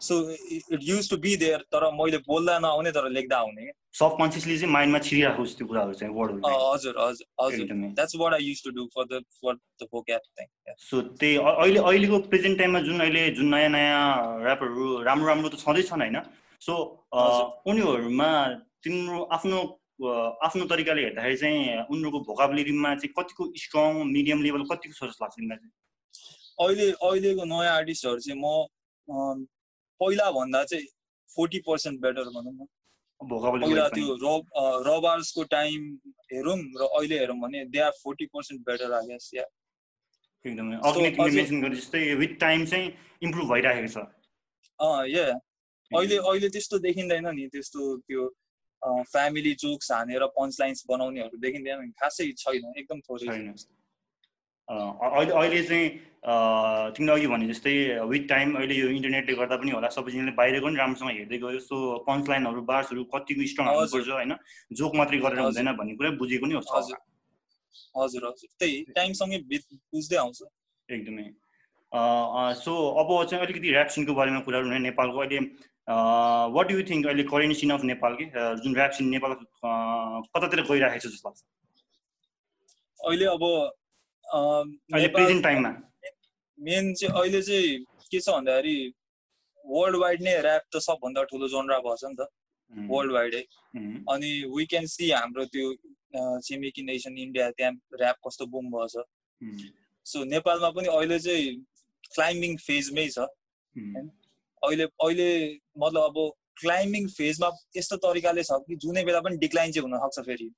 [0.08, 4.58] So it use to be there तर मैले बोल्दा नआउने तर लेख्दा आउने सब कन्सियसली
[4.58, 7.66] चाहिँ माइन्डमा छिरिरहेको त्यो कुराहरू चाहिँ वर्डहरू हजुर हजुर हजुर.
[7.98, 10.46] That's what I use to do for the for the vocab thing
[10.88, 14.02] so त्यही अहिले अहिलेको प्रेजेन्ट टाइममा जुन अहिले जुन नयाँ नयाँ
[14.42, 16.20] ऱ्यापरहरू राम्रो राम्रो त छँदैछन् होइन?
[16.62, 16.74] सो
[17.70, 18.30] उनीहरूमा
[18.84, 19.58] तिम्रो आफ्नो
[20.46, 21.58] आफ्नो तरिकाले हेर्दाखेरि चाहिँ
[21.90, 25.72] उनीहरूको भोकाबुलेरीमा चाहिँ कतिको स्ट्रङ मिडियम लेभल कतिको छ जस्तो लाग्छ तिमीलाई चाहिँ?
[26.64, 28.66] अहिले अहिलेको नयाँ आर्टिस्टहरू चाहिँ म
[29.08, 30.86] पहिला भन्दा चाहिँ
[31.28, 32.66] फोर्टी पर्सेन्ट बेटर भनौँ न।
[33.20, 34.44] पहिला त्यो रब
[34.86, 35.80] रबार्सको टाइम
[36.32, 39.44] हेरौँ र अहिले हेरौँ भने they are forty percent better आगेस या
[40.44, 42.86] एकदमै। अघि मेन्सन गरे जस्तै विथ टाइम चाहिँ
[43.22, 43.96] इम्प्रुभ भइरहेको छ।
[45.08, 45.26] या
[45.90, 48.22] अहिले अहिले त्यस्तो देखिँदैन नि त्यस्तो त्यो
[48.82, 53.54] फ्यामिली जोक्स हानेर पन्च लाइन्स बनाउनेहरू देखिँदैन खासै छैन एकदम थोरै छैन।
[54.68, 55.88] अहिले अहिले चाहिँ
[56.24, 57.72] तिमीले अघि भने जस्तै
[58.10, 61.76] विथ टाइम अहिले यो इन्टरनेटले गर्दा पनि होला सबैजनाले बाहिरको पनि राम्रोसँग हेर्दै गयो। सो
[62.08, 64.32] पन्च लाइनहरू बार्सहरू कतिको स्ट्रङ हाल्नुपर्छ होइन?
[64.72, 66.96] जोक मात्रै गरेर हुँदैन भन्ने कुरा बुझेको नि हो हजुर।
[68.00, 70.42] हजुर त्यही टाइमसँगै बुझ्दै आउँछ।
[70.88, 71.28] एकदमै।
[72.64, 75.38] सो अब चाहिँ अलिकति ऱ्याप सिनको बारेमा कुरा गर्ने नेपालको। अहिले
[76.56, 78.24] वाट डु यु थिङ्क अहिले करेन्ट सिन अफ नेपाल कि?
[78.64, 79.32] जुन ऱ्याप सिन नेपाल
[80.34, 81.40] कतातिर गइरहेको छ जस्तो लाग्छ?
[83.00, 83.42] अहिले अब
[85.16, 85.70] प्रेजेन्ट टाइममा
[86.58, 87.78] मेन चाहिँ अहिले चाहिँ
[88.10, 88.76] के छ भन्दाखेरि
[89.64, 92.26] वर्ल्ड वाइड नै ऱ्याप त सबभन्दा ठुलो जनरा भएछ नि त।
[92.90, 93.42] वर्ल्ड वाइडै
[94.12, 95.72] अनि वी क्यान सी हाम्रो त्यो
[96.46, 98.94] छिमेकी नेसन इन्डिया त्यहाँ ऱ्याप कस्तो बुम भएछ।
[100.06, 101.56] सो नेपालमा पनि अहिले चाहिँ
[102.14, 103.18] क्लाइम्बिङ फेजमै छ।
[104.62, 105.28] अहिले अहिले
[105.78, 106.16] मतलब अब
[106.60, 110.48] क्लाइम्बिङ फेजमा यस्तो तरिकाले छ कि जुनै बेला पनि डिक्लाइन चाहिँ हुनसक्छ फेरि।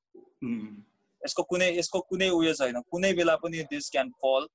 [1.23, 4.47] यसको कुनै यसको कुनै उयो छैन। कुनै बेला पनि this can fall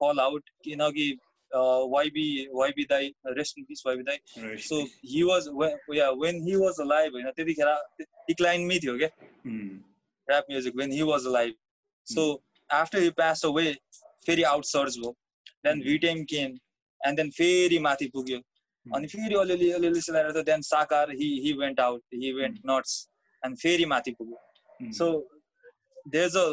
[0.00, 1.10] फल आउट किनकि
[1.50, 5.48] vibey vibey thy rest in piece vibey दाई so he was
[5.96, 9.08] yeah when he was alive होइन त्यतिखेर डिक्लाइनमै थियो क्या
[10.28, 11.54] rap music when he was alive
[12.06, 12.24] so
[12.70, 13.72] after he pass away
[14.26, 15.16] फेरि आउट सर्च भयो
[15.66, 16.56] then Vten came
[17.00, 18.40] and then फेरि माथि पुग्यो
[18.86, 22.96] अनि फेरि अलिअलि अलिअलि सिलाएर त then Sacar he he went out he went nuts
[23.42, 25.10] and फेरि माथि पुग्यो so
[26.08, 26.46] there a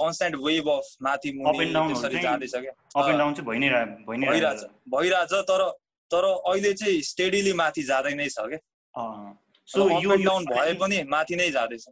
[0.00, 2.72] constant wave of माथि मुनि त्यसरी जाँदैछ क्या
[3.50, 5.62] भइरहेछ। भइरहेछ तर
[6.10, 8.60] तर अहिले चाहिँ स्टेडिली माथि जाँदै नै छ क्या।
[9.68, 11.86] सो यो डाउन भए पनि माथि नै जाँदैछ।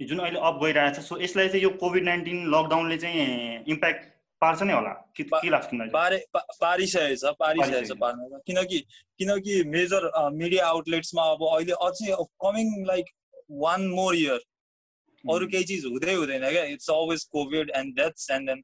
[0.00, 4.02] जुन अहिले अप गइरहेछ सो यसलाई चाहिँ यो कोभिड नाइन्टिन लकडाउनले चाहिँ इम्प्याक्ट
[4.42, 4.92] पार्छ नै होला?
[5.16, 8.78] के लाग्छ पारे पारिसकेको छ पारिसकेको छ पार्न। किनकि
[9.20, 13.06] किनकि मेजर मिडिया आउटलेट्समा अब अहिले अझै coming like
[13.64, 14.40] one more year
[15.24, 18.60] अरू केही चिज हुँदै हुँदैन क्या it's always covid and deaths and then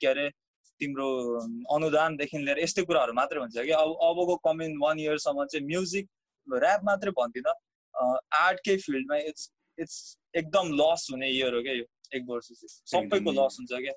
[0.00, 0.28] के अरे
[0.80, 1.08] तिम्रो
[1.76, 6.06] अनुदानदेखि लिएर यस्तै कुराहरू मात्रै हुन्छ कि। अब अबको कमिङ वान इयरसम्म चाहिँ म्युजिक
[6.48, 7.54] ऱ्याप मात्रै भन्दिनँ।
[8.40, 9.96] आर्टकै फिल्डमा इट्स इट्स
[10.40, 11.84] एकदम लस हुने इयर हो क्या यो
[12.16, 13.94] एक वर्ष चाहिँ। सबैको लस हुन्छ क्या।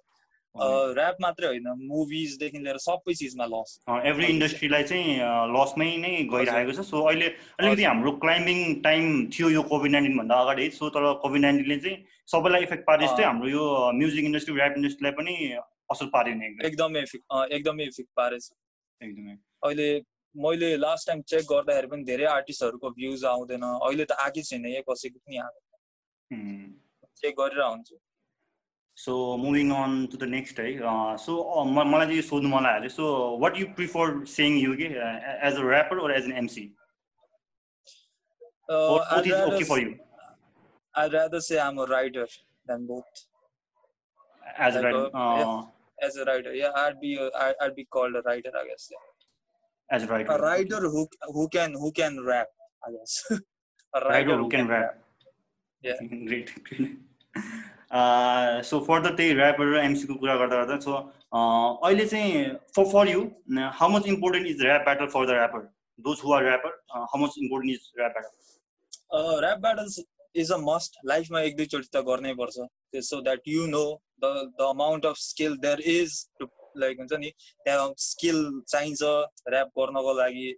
[0.55, 5.15] ऱ्याप मात्रै होइन मुभिजदेखि लिएर सबै चिजमा लस एभ्री इन्डस्ट्रीलाई चाहिँ
[5.53, 7.27] लसमै नै गइरहेको छ। सो अहिले
[7.59, 11.97] अलिकति हाम्रो क्लाइम्बिङ टाइम थियो यो कोभिड नाइन्टिनभन्दा अगाडि। सो तर कोभिड नाइन्टिनले चाहिँ
[12.35, 13.65] सबैलाई इफेक्ट पारे जस्तै हाम्रो यो
[14.01, 15.33] म्युजिक इन्डस्ट्री ऱ्याप इन्डस्ट्रीलाई पनि
[15.91, 17.25] असर पार्यो नि एकदमै। इफेक्ट
[17.57, 18.45] एकदमै इफेक्ट पारेछ।
[19.01, 19.35] एकदमै।
[19.65, 19.89] अहिले
[20.35, 25.19] मैले लास्ट टाइम चेक गर्दाखेरि पनि धेरै आर्टिस्टहरूको भ्युज आउँदैन। अहिले त आएकै छैन कसैको
[25.19, 25.59] पनि आएको
[27.21, 27.89] चेक गरेर हुन्छ
[29.04, 29.14] So
[29.44, 30.70] moving on to the next है
[31.26, 33.12] सो मलाई चाहिँ यो सोध्नु मन लाग्यो so
[33.44, 34.90] what you prefer saying you के
[35.48, 36.66] as a rapper or as an MC
[38.68, 39.98] what is okay for you?
[40.94, 42.26] I'd rather say I'm a writer
[42.66, 43.04] than both.
[44.58, 48.16] As a writer, uh, yeah, as a writer, yeah, I'd be a, I'd be called
[48.16, 48.88] a writer, I guess.
[48.90, 48.98] Yeah.
[49.90, 52.48] As a writer, a writer who who can who can rap,
[52.86, 53.24] I guess.
[53.30, 54.82] a writer, writer who, who can, can rap.
[54.82, 55.04] rap.
[55.82, 55.96] Yeah.
[56.26, 56.50] Great.
[58.69, 60.93] So further त्यही rapper र एमसीको कुरा गर्दा गर्दा so
[61.87, 63.21] अहिले चाहिँ for for you
[63.79, 65.67] how much important is rap battle for the rapper
[65.99, 69.99] those who are rapper how much important is rap battle rap battles
[70.43, 72.55] is a must लाइफमा एक दुईचोटि त गर्नै पर्छ।
[73.09, 73.83] So that you know
[74.23, 76.15] the the amount of skill there is
[76.83, 77.29] like हुन्छ नि
[77.65, 80.49] त्यहाँ skill चाहिन्छ ऱ्याप गर्नको लागि।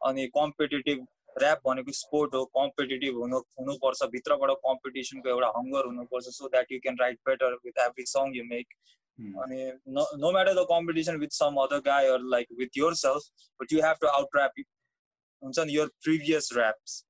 [0.00, 6.48] अनि कम्पिटेटिभ ऱ्याप भनेको स्पोर्ट हो कम्पिटेटिभ हुनु हुनुपर्छ भित्रबाट कम्पिटिसनको एउटा हङ्गर हुनुपर्छ so
[6.48, 8.74] that you can write better with every song you make
[9.38, 13.82] अनि no matter the competition with some other guy or like with yourself but you
[13.82, 14.62] have to out rap
[15.42, 17.02] हुन्छ नि your previous raps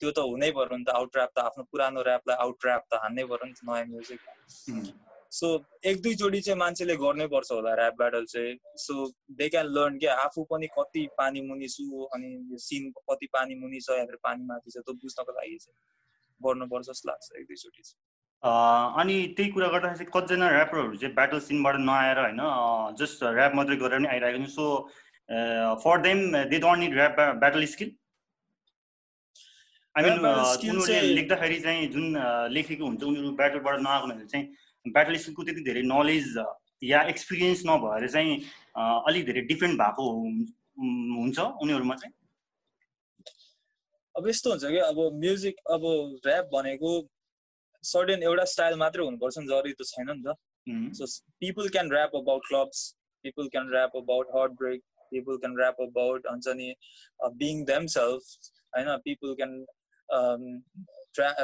[0.00, 3.00] त्यो त हुनै पऱ्यो नि त out rap त आफ्नो पुरानो ऱ्यापलाई आउट ऱ्याप त
[3.02, 5.48] हान्नै पऱ्यो नि त नयाँ म्युजिक सो
[5.86, 8.94] एक दुईचोटि चाहिँ मान्छेले गर्नै पर्छ होला ऱ्याप ब्याटल चाहिँ। सो
[9.38, 13.54] दे क्यान लर्न क्या आफू पनि कति पानी मुनि छु अनि यो सिन कति पानी
[13.60, 15.76] मुनि छ या पानी माथि छ त्यो बुझ्नको लागि चाहिँ
[16.40, 18.00] गर्नुपर्छ जस्तो लाग्छ एक दुईचोटि चाहिँ।
[19.00, 22.42] अनि त्यही कुरा गर्दा चाहिँ कतिजना ऱ्यापरहरू चाहिँ ब्याटल सिनबाट नआएर होइन
[22.98, 24.66] जस्ट ऱ्याप मात्रै गरेर नै आइरहेको छ so
[25.84, 26.18] for them
[26.52, 27.90] they don't need rap battle skill
[29.94, 32.18] I mean उनीहरूले लेख्दाखेरि चाहिँ जुन
[32.56, 34.46] लेखेको हुन्छ उनीहरू ब्याटलबाट नआएको हुनाले चाहिँ
[34.86, 36.36] ब्याटल स्किलको त्यति धेरै नलेज
[36.82, 38.36] या एक्सपिरियन्स नभएर चाहिँ
[39.08, 42.14] अलिक धेरै डिफ्रेन्ट भएको हुन्छ उनीहरूमा चाहिँ?
[44.14, 45.82] अब यस्तो हुन्छ कि अब म्युजिक अब
[46.26, 46.92] ऱ्याप भनेको
[47.84, 50.34] सर्टेन एउटा स्टाइल मात्रै हुनुपर्छ नि जरुरी त छैन नि त।
[50.96, 51.04] So
[51.40, 52.78] people can rap about clubs
[53.24, 54.26] people can rap about
[54.62, 54.80] heartbreak
[55.12, 56.74] people can rap about हुन्छ नि
[57.44, 58.22] बिङ देम सेल्फ
[58.76, 58.96] होइन?
[59.04, 59.52] People can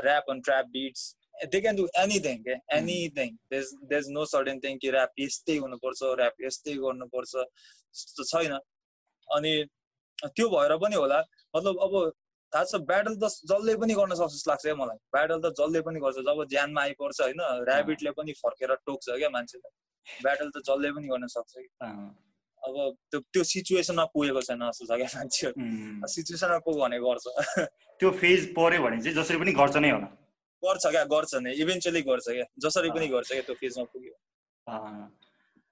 [0.04, 1.02] rap on trap beats
[1.44, 6.02] they can do anything के anything there's there's no certain thing कि rap यस्तै हुनुपर्छ
[6.02, 8.52] rap यस्तै गर्नुपर्छ। त्यस्तो छैन।
[9.28, 9.52] अनि
[10.36, 11.18] त्यो भएर पनि होला।
[11.56, 12.12] मतलब अब
[12.52, 15.80] थाहा छ ब्याटल त जसले पनि गर्न सक्छ जस्तो लाग्छ क्या मलाई। ब्याटल त जसले
[15.88, 19.74] पनि गर्छ। जब ज्यानमा आइपर्छ होइन ऱ्याबिटले पनि फर्केर टोक्छ क्या मान्छेलाई।
[20.22, 21.68] ब्याटल त जसले पनि गर्न सक्छ कि।
[22.62, 22.76] अब
[23.10, 27.26] त्यो त्यो सिचुएसनमा पुगेको छैन जस्तो छ क्या मान्छेहरू। सिचुएसनमा पुग्यो भने गर्छ।
[28.00, 30.08] त्यो फेज पऱ्यो भने चाहिँ जसरी पनि गर्छ नै होला।
[30.62, 31.04] गर्छ क्या?
[31.04, 32.44] गर्छ नै। इभेन्चुली गर्छ क्या?
[32.64, 34.14] जसरी पनि गर्छ क्या त्यो फेजमा पुग्यो।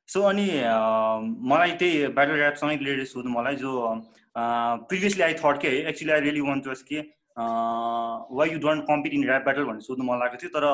[0.09, 0.47] सो अनि
[1.51, 3.71] मलाई त्यही ब्याटल ऱ्यापसँगै रिलेटेड सोध्नु मलाई जो
[4.89, 7.01] प्रिभियसली आई थट के actually I really want to के
[8.39, 10.65] why you don't compete in rap battle भनेर सोध्नु मन लागेको थियो। तर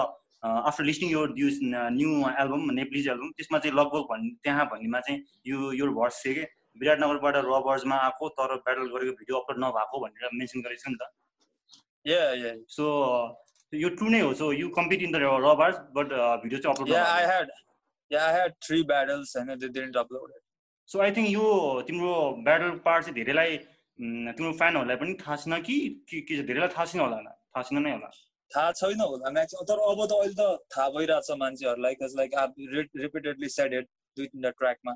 [0.41, 2.11] आफ्टर लिस्निङ यो this new
[2.43, 6.45] album Nepalese album त्यसमा चाहिँ लगभग भन् त्यहाँ भन्नेमा चाहिँ यो यो भर्स थियो कि
[6.81, 11.05] विराटनगरबाट रबर्समा आएको तर ब्याटल गरेको भिडियो अपलोड नभएको भनेर मेन्सन गरेको छ नि त।
[12.77, 12.85] सो
[13.73, 16.13] यो ट्रु नै हो so you compete in the Raw Barz but
[16.45, 17.51] video चाहिँ upload I had
[18.11, 20.41] I had three battles and they didn't upload it.
[20.89, 21.51] So I think यो
[21.91, 22.15] तिम्रो
[22.47, 23.57] ब्याटल पार्ट चाहिँ धेरैलाई
[24.39, 25.77] तिम्रो फ्यानहरूलाई पनि थाहा छैन कि
[26.09, 27.19] के चाहिँ धेरैलाई थाहा छैन होला?
[27.55, 28.11] थाहा छैन नै होला।
[28.51, 32.67] थाहा छैन होला म्याक्सिमम तर अब त अहिले त थाहा भइरहेछ मान्छेहरूलाई like I
[33.05, 34.95] repeatedly said it दुई तिनवटा ट्र्याकमा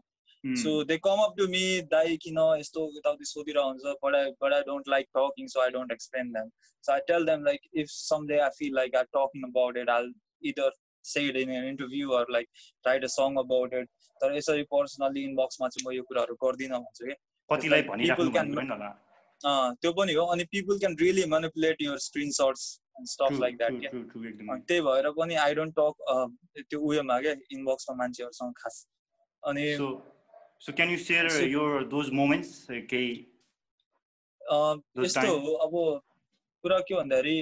[0.63, 4.53] so they come up to me दाई किन यस्तो यताउति सोधिरहेको हुन्छ but I but
[4.53, 6.49] I don't like talking so I don't explain them
[6.85, 9.91] so I tell them like if some day I feel like I talking about it
[9.91, 10.13] I
[10.51, 10.73] either
[11.05, 12.49] say it in an interview or like
[12.85, 13.89] write a song about it.
[14.21, 17.15] तर यसरी personally इनबक्समा चाहिँ म यो कुराहरू गर्दिनँ भन्छु कि
[17.51, 18.55] कतिलाई पिपल क्यान
[19.83, 21.99] त्यो पनि हो अनि people can really manipulate your
[23.29, 25.95] true, like that true, true, true, त्यही भएर पनि आई डोन्ट टक
[26.71, 28.87] त्यो उयोमा क्या इनबक्समा मान्छेहरूसँग खास
[29.43, 29.65] अनि
[30.66, 33.12] So can you share your those moments केही
[35.04, 35.76] यस्तो हो अब
[36.64, 37.38] कुरा के भन्दाखेरि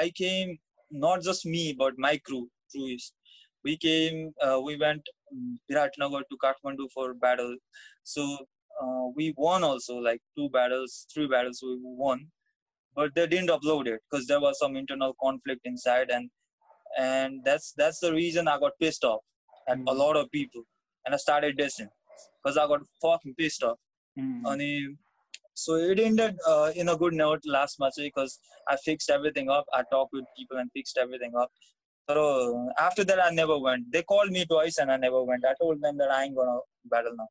[0.00, 0.56] I came
[1.04, 3.12] not just me but my crew crew is
[3.66, 5.08] we came uh, we went
[5.70, 7.52] viratnagar to kathmandu for battle
[8.14, 8.22] so
[8.82, 12.20] uh, we won also like two battles three battles we won
[12.96, 16.30] but they didn't upload it because there was some internal conflict inside and
[17.06, 19.22] and that's that's the reason i got pissed off
[19.72, 19.92] at mm.
[19.92, 20.62] a lot of people
[21.04, 21.90] and i started dissing
[22.37, 23.77] because i got fucking pissed off
[24.19, 24.95] mm.
[25.53, 29.65] so it ended uh, in a good note last month because i fixed everything up
[29.73, 31.51] i talked with people and fixed everything up
[32.09, 32.23] so
[32.79, 35.81] after that i never went they called me twice and i never went i told
[35.81, 36.57] them that i ain't gonna
[36.95, 37.29] battle now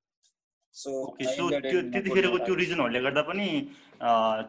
[0.74, 0.90] so
[1.22, 3.46] so त्यो त्यतिखेरको त्यो रिजनहरूले गर्दा पनि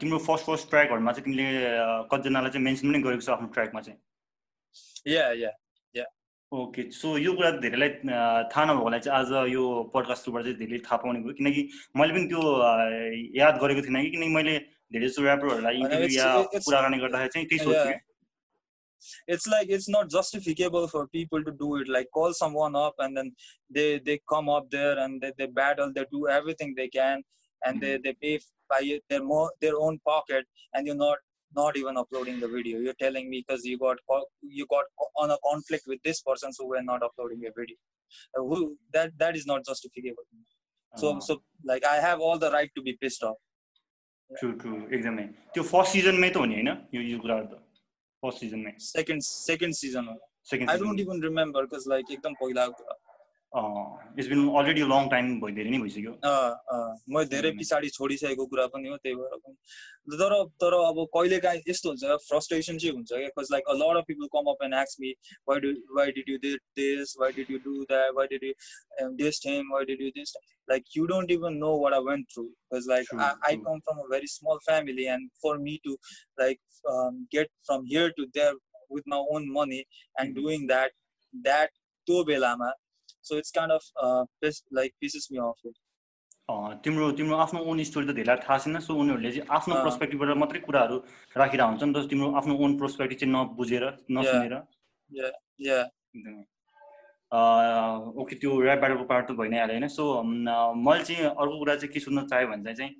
[0.02, 1.48] तिम्रो first first ट्र्याकहरूमा चाहिँ तिमीले
[2.12, 5.52] कतिजनालाई चाहिँ मेन्सन पनि गरेको छ आफ्नो ट्र्याकमा चाहिँ या या
[6.52, 7.90] ओके सो यो कुरा धेरैलाई
[8.52, 11.62] थाहा नभएकोलाई चाहिँ आज यो पडकास्ट थ्रुबाट चाहिँ धेरै थाहा पाउने भयो किनकि
[11.98, 12.42] मैले पनि त्यो
[13.40, 14.58] याद गरेको थिइनँ कि किनकि मैले
[14.92, 16.28] धेरै जस्तो ऱ्यापरहरूलाई इन्टरभ्यू या
[16.68, 18.00] कुराकानी गर्दाखेरि चाहिँ त्यही सोध्थेँ
[19.34, 23.18] it's like it's not justifiable for people to do it like call someone up and
[23.18, 23.32] then
[23.78, 27.24] they they come up there and they, they battle they do everything they can
[27.66, 27.82] and mm-hmm.
[27.82, 31.18] they, they pay by their more their own pocket and you're not
[31.53, 33.97] not even uploading the video you're telling me because you got
[34.59, 34.85] you got
[35.25, 37.77] on a conflict with this person so we're not uploading a video
[38.37, 40.27] uh, who, that that is not justifiable
[40.97, 41.21] so uh-huh.
[41.21, 43.39] so like i have all the right to be pissed off
[44.31, 47.55] true true एकदमै त्यो first सिजनमै त हो नि होइन यो यो कुराहरू त
[48.23, 50.17] फर्स्ट सिजनमै सेकेन्ड सेकेन्ड सिजन हो
[50.73, 52.97] I don't even remember because like एकदम पहिलाको कुरा
[53.57, 56.13] It's been already long time भइ धेरै नै भइसक्यो
[57.15, 61.63] म धेरै पछाडि छोडिसकेको कुरा पनि हो त्यही भएर पनि तर तर अब कहिले काहीँ
[61.69, 64.79] यस्तो हुन्छ फ्रस्ट्रेसन चाहिँ हुन्छ क्या because like a lot of people come up and
[64.83, 65.15] x me
[65.53, 69.43] why do why did you this why did you do that why did you this
[69.47, 70.37] time why did you this
[70.71, 73.43] like you don't even know what I went through because like true, I, true.
[73.49, 75.93] I come from a very small family and for me to
[76.41, 76.59] like
[76.93, 78.55] um, get from here to there
[78.97, 79.79] with my own money
[80.17, 80.41] and mm-hmm.
[80.41, 80.99] doing that
[81.45, 81.71] that
[82.11, 82.73] to belama
[83.22, 84.24] so it's kind of uh,
[84.72, 85.64] like pisses me off
[86.86, 90.60] तिम्रो तिम्रो आफ्नो own story त धेरैलाई थाहा छैन so उनीहरूले चाहिँ आफ्नो पर्सपेक्टिभबाट मात्रै
[90.64, 90.96] कुराहरू
[91.38, 93.84] राखिरहेको हुन्छ नि त तिम्रो आफ्नो ओन पर्सपेक्टिभ चाहिँ नबुझेर
[94.18, 94.56] नसुनेर।
[98.22, 101.76] ओके त्यो ऱ्याप ब्याटलको पार्ट त भइ नै हाल्यो होइन सो मैले चाहिँ अर्को कुरा
[101.76, 102.92] चाहिँ के सोध्न चाहेँ भन्दा चाहिँ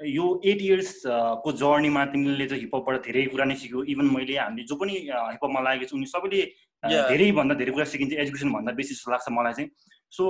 [0.00, 4.76] यो एट इयर्सको जर्नीमा तिमीले चाहिँ हिपहपबाट धेरै कुरा नै सिक्यो। इभन मैले हामीले जो
[4.84, 6.40] पनि हिपहपमा लागेको छु उनी सबैले
[6.88, 9.70] धेरैभन्दा धेरै कुरा सिकिन्छ एजुकेसन भन्दा बेसी जस्तो लाग्छ मलाई चाहिँ।
[10.12, 10.24] So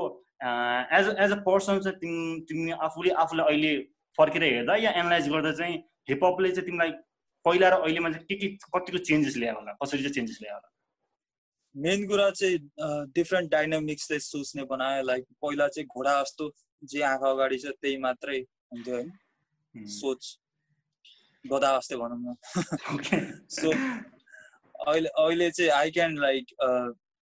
[0.98, 3.72] as as a person चाहिँ तिमी तिमी आफूले आफूलाई अहिले
[4.18, 5.76] फर्केर हेर्दा या एनालाइज गर्दा चाहिँ
[6.08, 6.90] हिपहपले चाहिँ तिमीलाई
[7.44, 9.72] पहिला र अहिलेमा चाहिँ के के कतिको चेन्जेस ल्यायो होला?
[9.82, 10.68] कसरी चाहिँ चेन्जेस ल्यायो होला?
[11.74, 12.58] मेन कुरा चाहिँ
[13.12, 16.50] डिफ्रेन्ट डाइनामिक्सले सोच्ने बनायो लाइक पहिला चाहिँ घोडा जस्तो
[16.82, 20.38] जे आँखा अगाडि छ त्यही मात्रै हुन्थ्यो होइन सोच।
[21.44, 22.34] गदा जस्तै भनौँ न।
[23.58, 23.72] सो
[24.78, 26.52] अहिले अहिले चाहिँ I can like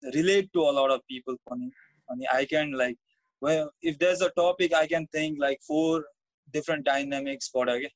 [0.03, 1.71] relate to all of people पनि
[2.09, 2.97] अनि I can like
[3.41, 6.07] if there is a topic I can think like four
[6.53, 7.89] different डाइनामिक्सबाट क्या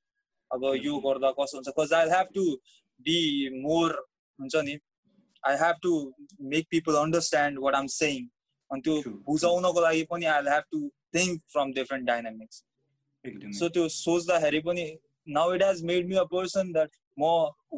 [0.51, 2.45] अब यो गर्दा कसो हुन्छ cause I have to
[3.05, 3.17] be
[3.61, 3.95] more
[4.39, 4.77] हुन्छ नि
[5.43, 5.93] I have to
[6.53, 8.27] make people understand what I'm saying
[8.71, 10.81] अनि त्यो बुझाउनको लागि पनि I have to
[11.15, 12.63] think from different dynamics
[13.59, 14.85] so त्यो सोच्दाखेरि पनि
[15.27, 17.31] now it has made me a person that म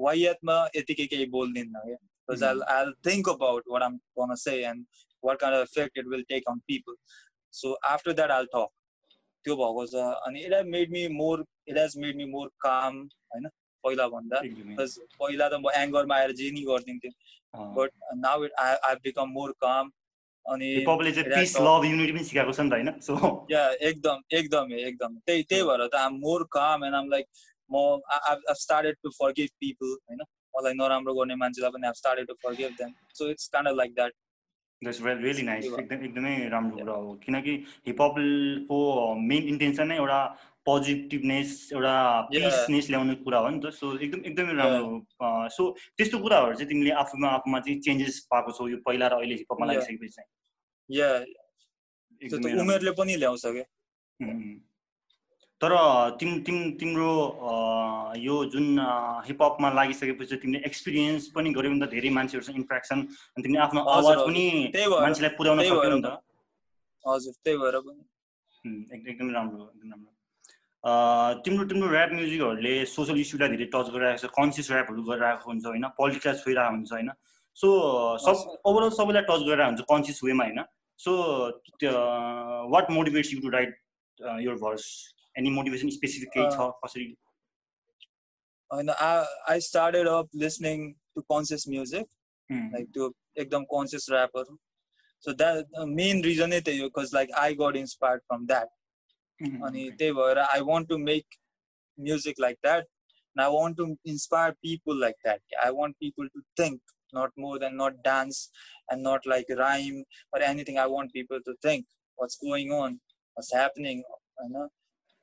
[0.04, 1.97] वाइयातमा यतिकै केही बोल्दिनँ क्या।
[2.30, 4.86] Because I I think about what I'm gonna say and
[5.23, 6.95] what kind of effect it will take on people
[7.54, 8.69] so after that all talk
[9.45, 13.00] त्यो भएको छ। अनि it has made me more it has made me more calm
[13.34, 13.47] होइन?
[13.84, 17.12] पहिला भन्दा पहिला त म एङ्गरमा आएर जे नि गरिदिन्थेँ
[17.78, 17.91] but
[18.23, 19.91] now it I I become more calm
[20.45, 20.69] अनि
[23.89, 27.26] एकदम एकदमै एकदम। त्यही त्यही भएर त I'm more calm and I'm like
[27.71, 27.75] म
[28.17, 30.21] I started to forgive people होइन
[30.53, 34.13] मलाई नराम्रो गर्ने मान्छेलाई पनि I started to forgive them so it's kind like that
[34.82, 37.53] that's well really nice एकदम एकदमै राम्रो कुरा हो। किनकि
[37.88, 38.77] हिपहपको
[39.30, 40.19] मेन इन्टेन्सन नै एउटा
[40.69, 41.95] पोजिटिभनेस एउटा
[42.32, 45.63] पिसनेस ल्याउने कुरा हो नि त। सो एकदम एकदमै राम्रो सो
[45.97, 49.65] त्यस्तो कुराहरू चाहिँ तिमीले आफूमा आफूमा चाहिँ चेन्जेस पाएको छौ यो पहिला र अहिले हिपहपमा
[49.71, 50.21] लागिसकेपछि?
[52.21, 53.65] चाहिँ उमेरले पनि ल्याउँछ क्या।
[55.61, 55.73] तर
[56.19, 57.11] तिम तिम तिम्रो
[58.23, 58.65] यो जुन
[59.27, 64.17] हिपहपमा लागिसकेपछि तिमीले एक्सपिरियन्स पनि गऱ्यौ नि त धेरै मान्छेहरूसँग इन्ट्रेक्सन अनि तिमीले आफ्नो आवाज
[64.27, 64.45] पनि
[65.05, 66.13] मान्छेलाई पुर्याउन सक्यौ नि त।
[67.05, 68.03] हजुर त्यही भएर पनि
[69.09, 70.11] एकदमै राम्रो एकदम राम्रो।
[71.43, 75.85] तिम्रो तिम्रो ऱ्याप म्युजिकहरूले सोसल इस्युलाई धेरै टच गरिरहेको छ कन्सियस ऱ्यापहरू गरिरहेको हुन्छ होइन?
[75.97, 77.09] पोलिटिक्सलाई छोइरहेको हुन्छ होइन?
[77.57, 77.67] सो
[78.29, 78.35] सब
[78.69, 80.59] ओभरअल सबैलाई टच गरिरहेको हुन्छ कन्सियस वेमा होइन?
[80.99, 81.11] So
[82.77, 83.71] what motivates you to write
[84.47, 84.85] your verse
[85.39, 87.08] any motivation specific केही छ कसरी
[88.71, 92.08] होइन I started up listening to conscious music
[92.50, 93.12] like त्यो
[93.45, 94.58] एकदम कन्सियस ऱ्यापहरू
[95.23, 98.69] सो द्याट मेन रिजनै त्यही हो because like I got inspired from that
[99.69, 101.41] अनि त्यही भएर I want to make
[101.97, 102.93] music like that
[103.38, 105.41] and I want to inspire people like that.
[105.63, 106.82] I want people to think,
[107.13, 108.50] not more than not dance
[108.89, 110.80] and not like rhyme or anything.
[110.80, 111.86] I want people to think
[112.17, 113.00] what's going on,
[113.36, 114.04] what's happening,
[114.43, 114.67] you know,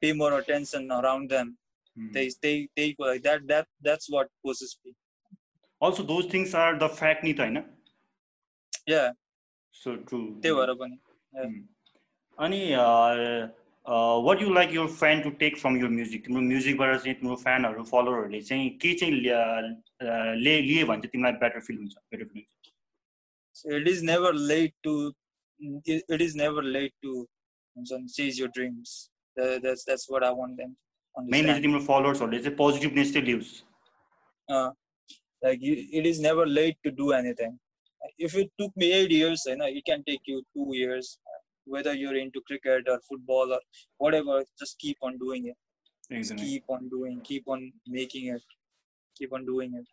[0.03, 1.57] pay more attention around them.
[1.97, 2.13] Mm.
[2.13, 3.47] They they they like that.
[3.47, 4.93] That that's what pushes me.
[5.81, 7.63] Also, those things are the fact, Nita, na?
[8.85, 9.11] Yeah.
[9.71, 10.27] So true.
[10.41, 10.97] त्यही भएर पनि.
[12.37, 12.61] अनि
[14.25, 17.83] what you like your fan to take from your music तिम्रो म्युजिकबाट चाहिँ तिम्रो फ्यानहरू
[17.83, 19.13] फलोवरहरूले चाहिँ के चाहिँ
[20.43, 24.73] ले लिए भने चाहिँ तिमीलाई बेटर फिल हुन्छ बेटर फिल हुन्छ it is never late
[24.83, 24.93] to
[25.95, 27.11] it is never late to
[29.33, 30.75] हुन्छ chase your dreams that's that's what I want them
[31.31, 33.55] mainly चाहिँ तिम्रो फलोवर्सहरूले चाहिँ पोजिटिभनेस चाहिँ लियोस्
[35.45, 35.59] like
[35.93, 37.57] it is never late to do anything
[38.17, 41.19] if it took me eight years, you know, it can take you two years,
[41.65, 43.59] whether you're into cricket or football or
[43.97, 45.57] whatever, just keep on doing it.
[46.11, 48.41] Just keep on doing, keep on making it,
[49.15, 49.87] keep on doing it.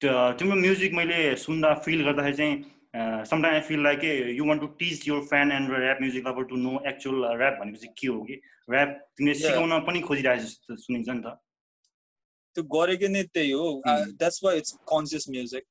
[0.00, 2.56] तिम्रो music मैले सुन्दा feel गर्दाखेरि चाहिँ
[2.93, 4.03] sometime I feel like
[4.37, 7.87] you want to teach your fan and rap music lover to know actual rap भनेपछि
[7.97, 8.35] के हो कि?
[8.71, 11.27] Rap तिमीले सिकाउन पनि खोजिरहेको जस्तो सुनिन्छ नि त।
[12.55, 15.63] त्यो गरेको नै त्यही हो। That's why it's conscious music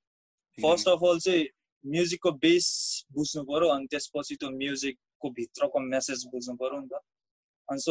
[0.59, 1.45] first of all चाहिँ
[1.85, 2.67] म्युजिकको बेस
[3.13, 6.95] बुझ्नु पर्यो अनि त्यसपछि त्यो म्युजिकको भित्रको मेसेज बुझ्नु पर्यो नि त।
[7.69, 7.91] अनि सो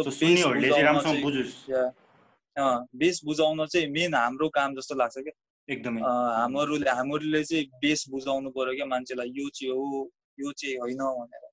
[3.02, 5.36] बेस बुझाउन चाहिँ मेन हाम्रो काम जस्तो लाग्छ क्या।
[5.70, 9.86] एकदमै। हामीहरूले हामीहरूले चाहिँ बेस बुझाउनु पर्यो क्या मान्छेलाई यो चाहिँ हो
[10.40, 11.44] यो चाहिँ होइन भनेर।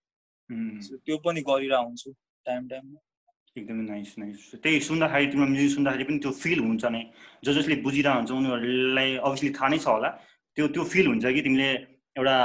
[1.06, 2.10] त्यो पनि गरिरहेको हुन्छु
[2.46, 2.98] टाइम टाइममा।
[3.56, 7.02] एकदमै नाइस नाइस त्यही सुन्दाखेरि तिम्रो म्युजिक सुन्दाखेरि पनि त्यो फिल हुन्छ नै।
[7.44, 10.10] जो जसले बुझिरहेको हुन्छ उनीहरूलाई अभियसली थाहा नै छ होला।
[10.56, 11.68] त्यो त्यो फिल हुन्छ कि तिमीले
[12.16, 12.36] एउटा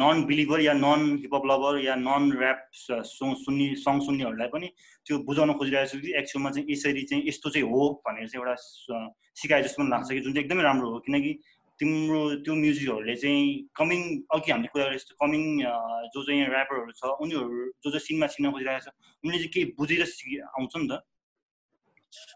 [0.00, 4.68] नन बिलिभर या नन हिपहप लभर या नन ऱ्याप सुन्ने सङ सुन्नेहरूलाई पनि
[5.06, 8.54] त्यो बुझाउन खोजिरहेको छु कि एक्चुअलमा चाहिँ यसरी चाहिँ यस्तो चाहिँ हो भनेर चाहिँ एउटा
[9.36, 11.32] सिकाए जस्तो पनि लाग्छ कि जुन चाहिँ एकदमै राम्रो हो। किनकि
[11.80, 13.44] तिम्रो त्यो म्युजिकहरूले चाहिँ
[13.76, 14.00] कमिङ
[14.32, 15.44] अघि हामीले कुरा गरेको जस्तो कमिङ
[16.16, 20.04] जो चाहिँ ऱ्यापरहरू छ उनीहरू जो जो सिनमा सिक्न खोजिरहेको छ उनीहरूले चाहिँ केही बुझेर
[20.16, 21.04] सिकि आउँछ नि त।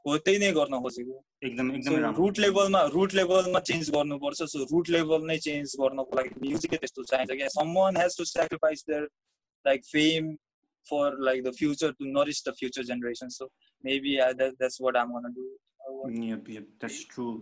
[0.06, 1.20] हो त्यही नै गर्न खोजेको।
[1.50, 6.30] एकदम एकदम रुट लेभलमा रुट लेभलमा चेन्ज गर्नुपर्छ। सो रुट लेभल नै चेन्ज गर्नको लागि
[6.46, 7.48] म्युजिकै त्यस्तो चाहिन्छ क्या।
[7.78, 9.08] Someone has to sacrifice there
[9.66, 10.34] like fame
[10.88, 13.28] nourish the future generation.
[13.28, 13.46] So
[13.84, 15.46] maybe uh, that, that's what i'm gonna do.
[16.26, 17.32] Yep, yep, that's true.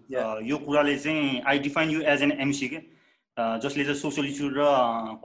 [0.50, 2.80] यो कुराले चाहिँ I define you as an MC के?
[3.64, 4.64] जसले चाहिँ सोसियल इस्यु र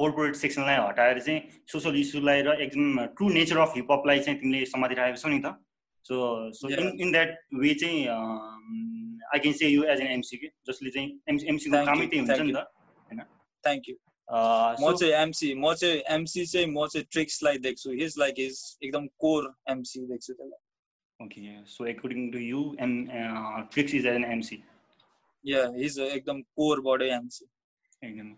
[0.01, 5.17] corporate सेक्सनलाई हटाएर चाहिँ सोसियल इस्युलाई र एकदम ट्रु नेचर अफ हिपहपलाई चाहिँ तिमीले समातिरहेको
[5.23, 5.55] छौ नि त?
[6.09, 6.19] So
[6.59, 10.89] so in in that way चाहिँ I can say you as an MC के जसले
[10.89, 13.19] चाहिँ एमसी एमसीको कामै त्यही हुन्छ नि त होइन?
[13.67, 13.95] थ्याङ्क यू
[14.81, 19.07] म चाहिँ एमसी म चाहिँ एमसी चाहिँ म चाहिँ ट्रिक्सलाई देख्छु। हिज लाइक हिज एकदम
[19.25, 20.59] कोर एमसी देख्छु त्यसलाई।
[21.65, 24.63] So according to you, and uh, Trix is an MC.
[25.43, 27.47] Yeah, he's a एकदम core body MC.
[28.03, 28.29] एकदम।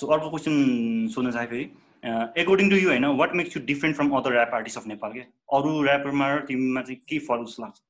[0.00, 1.64] सो अर्को क्वेसन सोध्न चाहे फेरि
[2.02, 5.20] एकोर्डिङ टु यु होइन what makes you different from other rap artist of Nepal के
[5.58, 7.80] अरू ऱ्यापरमा तिमीमा चाहिँ के फरक जस्तो लाग्छ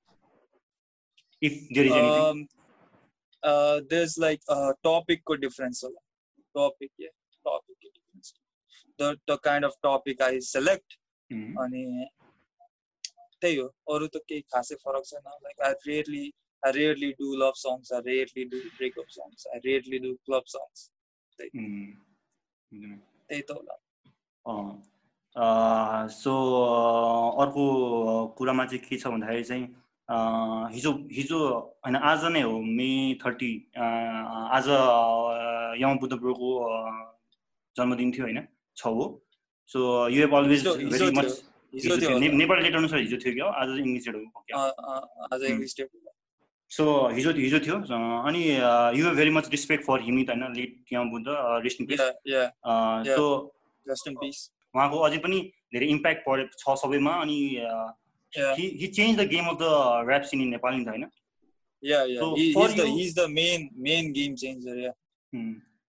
[1.43, 2.47] if there is anything
[3.91, 6.01] there's like a topic को difference होला
[6.55, 7.11] topic yeah.
[7.45, 8.35] Topic difference.
[8.99, 10.99] The the kind of topic I select.
[11.31, 12.07] अनि
[13.43, 16.31] त्यही हो अरू त केही खासै फरक छैन like I rarely
[16.63, 20.91] I rarely do love songs I rarely do breakup songs I rarely do club songs
[21.41, 23.77] त्यही त होला
[24.47, 26.32] सो
[27.43, 27.64] अर्को
[28.38, 29.64] कुरामा चाहिँ के छ भन्दाखेरि चाहिँ
[30.72, 31.38] हिजो हिजो
[31.84, 32.88] होइन आज नै हो मे
[33.24, 34.66] थर्टी आज
[35.82, 36.49] यम बुद्ध ब्रोको
[37.76, 38.40] जन्मदिन थियो होइन?
[38.76, 39.05] छ हो।
[39.70, 39.78] So
[40.09, 41.28] you have always very much
[41.72, 44.05] Nepali date अनुसार हिजो थियो क्या आज इङ्ग्लिस
[45.78, 46.12] डेट हो
[46.70, 46.84] सो
[47.14, 47.76] हिजो हिजो थियो।
[48.28, 48.43] अनि
[48.99, 50.43] you very much respect for हिमित होइन?
[50.57, 51.26] लेट यहाँ बुद्ध
[51.64, 51.78] रेस्ट
[54.09, 54.39] इन पिस
[54.74, 55.39] उहाँको अझै पनि
[55.74, 57.39] धेरै इम्प्याक्ट परे छ सबैमा अनि
[58.33, 59.64] he change the game of the
[60.09, 61.05] rap scene in Nepal नि त होइन?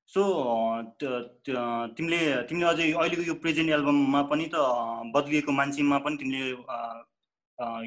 [0.10, 0.22] सो
[1.98, 2.20] तिमीले
[2.50, 4.56] तिमीले अझै अहिलेको यो प्रेजेन्ट एल्बममा पनि त
[5.16, 6.50] बदलिएको मान्छेमा पनि तिमीले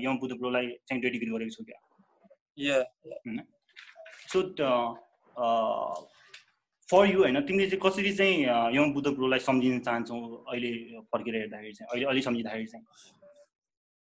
[0.05, 1.81] यङ बुद्ध ब्रोलाई चाहिँ डेडिकेट गरेको छौ क्या?
[4.33, 4.39] सो
[6.89, 7.41] फर यु होइन?
[7.47, 10.19] तिमीले चाहिँ कसरी चाहिँ यङ बुद्ध ग्रोलाई सम्झिन चाहन्छौ
[10.53, 10.73] अहिले
[11.13, 11.89] फर्केर हेर्दाखेरि चाहिँ?
[11.91, 12.85] अहिले अलि सम्झिँदाखेरि चाहिँ?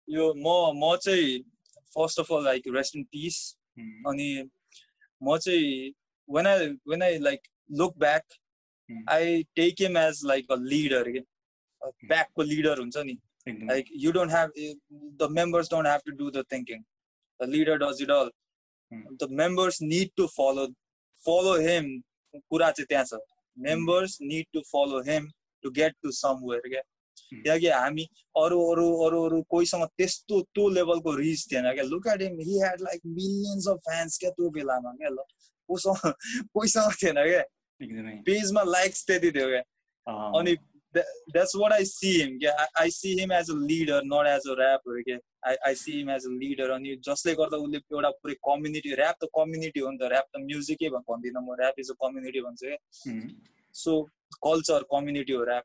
[0.08, 1.38] यो म म चाहिँ
[1.94, 3.36] first of all like rest in peace
[4.08, 4.28] अनि
[5.22, 5.92] म चाहिँ
[6.28, 8.24] when I when I like look back
[9.08, 11.20] I take him as like a leader के
[12.06, 13.18] ब्याकको लिडर हुन्छ नि?
[13.46, 14.52] Like you don't have
[15.20, 16.82] the members don't have to do the thinking
[17.40, 18.30] the leader does it all
[19.22, 20.66] the members need to follow
[21.22, 21.90] follow him
[22.34, 23.20] कुरा चाहिँ त्यहाँ छ।
[23.56, 25.28] Members need to follow him
[25.64, 26.82] to get to somewhere क्या
[27.32, 28.04] किनकि हामी
[28.36, 32.58] अरू अरू अरू अरू कोहीसँग त्यस्तो त्यो लेभलको रिच थिएन क्या look at him he
[32.58, 35.16] had like millions of fans क्या त्यो बेलामा क्या ल
[35.68, 36.12] कोसँग
[36.54, 37.42] कोहीसँग थिएन क्या
[38.26, 39.62] पेजमा लाइक्स त्यति थियो क्या
[40.38, 40.56] अनि
[40.94, 44.54] that's what I see him क्या I see him as a leader not as a
[44.54, 45.18] ऱ्यापहरू क्या
[45.48, 49.16] I I see him as a leader अनि जसले गर्दा उसले एउटा पुरै कम्युनिटी ऱ्याप
[49.16, 52.66] त कम्युनिटी हो नि त ऱ्याप त म्युजिकै भन्दिनँ म ऱ्याप इज अ कम्युनिटी भन्छु
[52.66, 53.18] क्या
[53.74, 54.00] सो
[54.40, 55.64] कल्चर कम्युनिटी हो ऱ्याप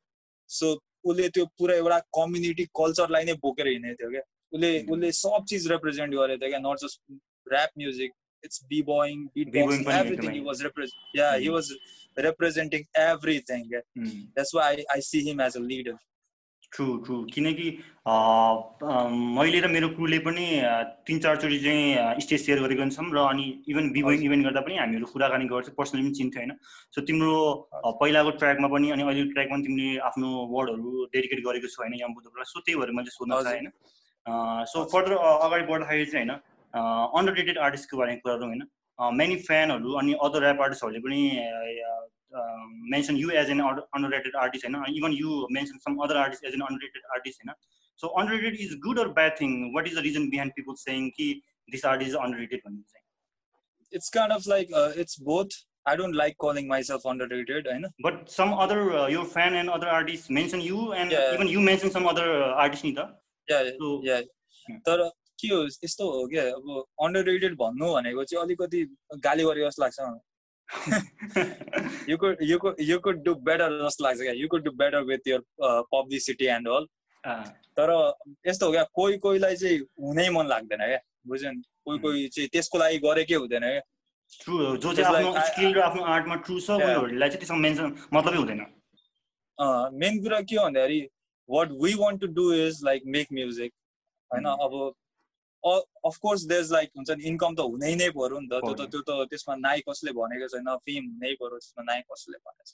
[0.49, 0.73] सो
[1.05, 5.71] उसले त्यो पुरा एउटा कम्युनिटी कल्चरलाई नै बोकेर हिँडेको थियो क्या उसले उसले सब चिज
[5.71, 7.01] रिप्रेजेन्ट गरेको थियो क्या not just
[7.47, 8.11] rap music
[8.45, 10.33] it's b-boying, beatboxing, everything.
[10.39, 10.99] He was represent.
[11.13, 11.41] Yeah, mm.
[11.41, 11.71] he was
[12.29, 13.71] representing everything.
[13.97, 14.27] Mm.
[14.35, 15.97] That's why I, I see him as a leader.
[16.73, 17.67] True true किनकि
[19.35, 20.45] मैले र मेरो क्रुले पनि
[21.07, 25.05] तिन चारचोटि चाहिँ स्टेज सेयर गरेको छौँ र अनि इभन बिबोइङ इभेन्ट गर्दा पनि हामीहरू
[25.13, 26.51] कुराकानी गर्छौँ पर्सनली पनि चिन्थ्यो होइन
[26.95, 27.37] सो तिम्रो
[28.01, 32.51] पहिलाको ट्र्याकमा पनि अनि अहिलेको ट्र्याकमा पनि तिमीले आफ्नो वर्डहरू डेडिकेट गरेको छु होइन बुद्धलाई
[32.51, 36.39] सो त्यही भएर मैले सोध्न चाहेँ होइन सो फर्दर अगाडि बढ्दाखेरि चाहिँ होइन
[36.75, 41.21] अन्डर रेटेड आर्टिस्टको बारेमा कुरा गरौँ होइन मेनी फ्यानहरू अनि अदर ऱ्याप आर्टिस्टहरूले पनि
[42.91, 43.61] mention you as an
[44.17, 47.55] underrated artist होइन even you mention some other artist as an underrated artist होइन
[47.99, 51.31] so underrated is good or bad thing what is the reason behind people saying कि
[51.69, 53.03] this artist is underrated भन्ने चाहिँ
[53.91, 55.55] it's kind of like uh, it's both.
[55.85, 57.89] I don't like calling myself underrated i know.
[57.99, 61.33] But some other uh, your fan and other artists mention you and yeah.
[61.33, 63.05] even you mention some other uh, artists nita.
[63.47, 64.21] Yeah so, yeah.
[64.87, 65.03] तर
[65.39, 66.43] के हो यस्तो हो क्या?
[66.43, 68.79] अब under rated भन्नु भनेको चाहिँ अलिकति
[69.23, 69.99] गाली गरे जस्तो लाग्छ
[72.09, 75.01] you could you could you could do better जस्तो लाग्छ क्या। You could do better
[75.11, 75.41] with your
[75.93, 76.85] publicity and all
[77.77, 77.89] तर
[78.47, 82.49] यस्तो हो क्या कोही कोहीलाई चाहिँ हुनै मन लाग्दैन क्या बुझ्यो नि कोही कोही चाहिँ
[82.53, 83.81] त्यसको लागि गरेकै हुँदैन क्या?
[84.41, 88.37] ट्रु जो चाहिँ आफ्नो स्किल र आफ्नो आर्टमा ट्रु छ उनीहरूलाई चाहिँ त्यसमा मेन्सन मतलबै
[88.37, 88.61] हुँदैन।
[90.01, 90.99] मेन कुरा के हो भन्दाखेरि
[91.49, 93.71] what we want to do is like make music
[94.31, 94.45] होइन?
[94.45, 94.73] अब
[95.65, 99.01] अफकोर्स देज लाइक हुन्छ नि इन्कम त हुनै नै पऱ्यो नि त। त्यो त त्यो
[99.07, 102.73] त त्यसमा नाइ कसले भनेको छैन फेम हुनै पऱ्यो त्यसमा नाइ कसले भनेको छ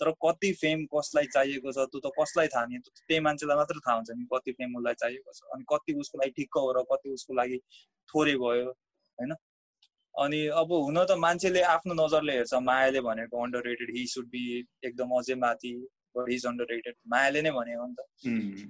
[0.00, 3.96] तर कति फेम कसलाई चाहिएको छ त्यो त कसलाई थाहा नि त्यही मान्छेलाई मात्र थाहा
[3.96, 7.14] हुन्छ नि कति फेम उसलाई चाहिएको छ। अनि कति उसको लागि ठिक्क हो र कति
[7.18, 7.58] उसको लागि
[8.08, 9.32] थोरै भयो होइन?
[10.14, 14.44] अनि अब हुन त मान्छेले आफ्नो नजरले हेर्छ मायाले भनेको underrated he should be
[14.84, 15.72] एकदम अझै माथि।
[16.16, 18.00] बट इज अन्डर रेटेड मायाले नै भनेको नि त।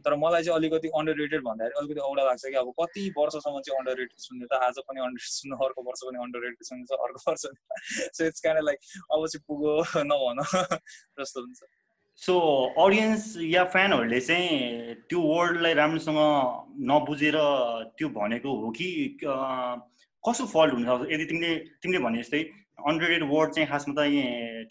[0.04, 3.78] तर मलाई चाहिँ अलिकति अन्डर रेटेड भन्दाखेरि अलिकति औडा लाग्छ कि अब कति वर्षसम्म चाहिँ
[3.78, 7.20] अन्डर रेटेड सुन्ने त आज पनि अन्डर सुन्नु अर्को वर्ष पनि अन्डर रेटेड सुन्छ अर्को
[7.30, 7.44] वर्ष
[8.16, 8.78] सो इट्स काइन्ड लाइक
[9.12, 9.72] अब चाहिँ पुगो
[10.12, 10.42] नभन।
[11.18, 11.60] जस्तो हुन्छ।
[12.22, 12.34] सो
[12.84, 16.18] अडियन्स या फ्यानहरूले चाहिँ त्यो वर्डलाई राम्रोसँग
[16.90, 17.36] नबुझेर
[17.98, 18.88] त्यो भनेको हो कि
[19.22, 22.42] कसो फल्ट हुनसक्छ यदि तिमीले तिमीले भने जस्तै
[22.90, 24.00] अन्डरेड वर्ड चाहिँ खासमा त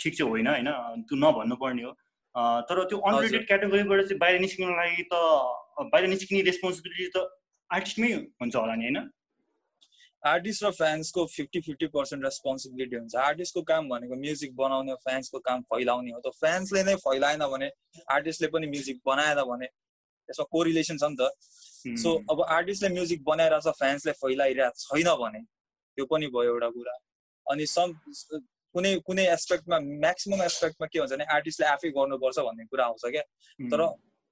[0.02, 0.70] ठिक चाहिँ होइन होइन?
[1.08, 1.92] त्यो नभन्नु पर्ने हो।
[2.38, 5.14] तर त्यो अनरेटेड क्याटेगोरीबाट चाहिँ बाहिर निस्किनु लागि त
[5.94, 7.24] बाहिर निस्किने रेस्पोन्सिबिलिटी त
[7.70, 9.00] आर्टिस्टमै हुन्छ होला नि होइन?
[10.24, 15.40] आर्टिस्ट र फ्यान्सको फिफ्टी फिफ्टी पर्सेन्ट रेस्पोन्सिबिलिटी हुन्छ। आर्टिस्टको काम भनेको म्युजिक बनाउने हो फ्यान्सको
[15.48, 17.70] काम फैलाउने हो। त फ्यान्सले नै फैलाएन भने
[18.16, 19.68] आर्टिस्टले पनि म्युजिक बनाएन भने
[20.30, 21.22] यसमा कोरिलेसन छ नि त।
[22.04, 26.96] सो अब आर्टिस्टले म्युजिक बनाइरहेको छ फ्यान्सले फैलाइरहेको छैन भने त्यो पनि भयो एउटा कुरा।
[27.48, 27.94] अनि सम
[28.76, 33.24] कुनै कुनै एस्पेक्टमा म्याक्सिमम् एस्पेक्टमा के हुन्छ भने आर्टिस्टले आफै गर्नुपर्छ भन्ने कुरा आउँछ क्या।
[33.72, 33.82] तर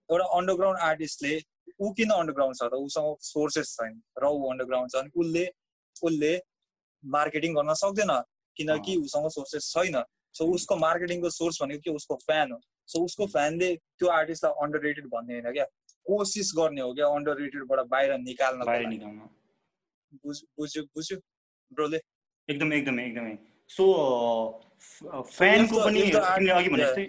[0.09, 1.33] एउटा अन्डरग्राउन्ड आर्टिस्टले
[1.79, 2.73] ऊ किन अन्डरग्राउन्ड छ त?
[2.73, 5.45] उसँग सोर्सेस छैन र ऊ अन्डरग्राउन्ड छ अनि उसले
[6.03, 6.33] उसले
[7.03, 8.11] मार्केटिङ गर्न सक्दैन
[8.57, 10.03] किनकि उसँग सोर्सेस छैन।
[10.36, 11.91] सो उसको मार्केटिङको सोर्स भनेको के?
[11.95, 12.59] उसको फ्यान हो।
[12.91, 15.65] सो उसको फ्यानले त्यो आर्टिस्टलाई अन्डर रेटेड भन्ने होइन क्या?
[16.05, 19.19] कोसिस गर्ने हो क्या अन्डर रेटेडबाट बाहिर निकाल्न बाहिर निकाल्न।
[20.21, 21.17] बुझ्यो बुझ्यो
[21.71, 21.99] ब्रोले?
[22.49, 23.36] एकदमै एकदमै एकदमै।
[23.70, 23.86] सो
[25.36, 27.05] फ्यानको पनि तिमीले अघि भने जस्तै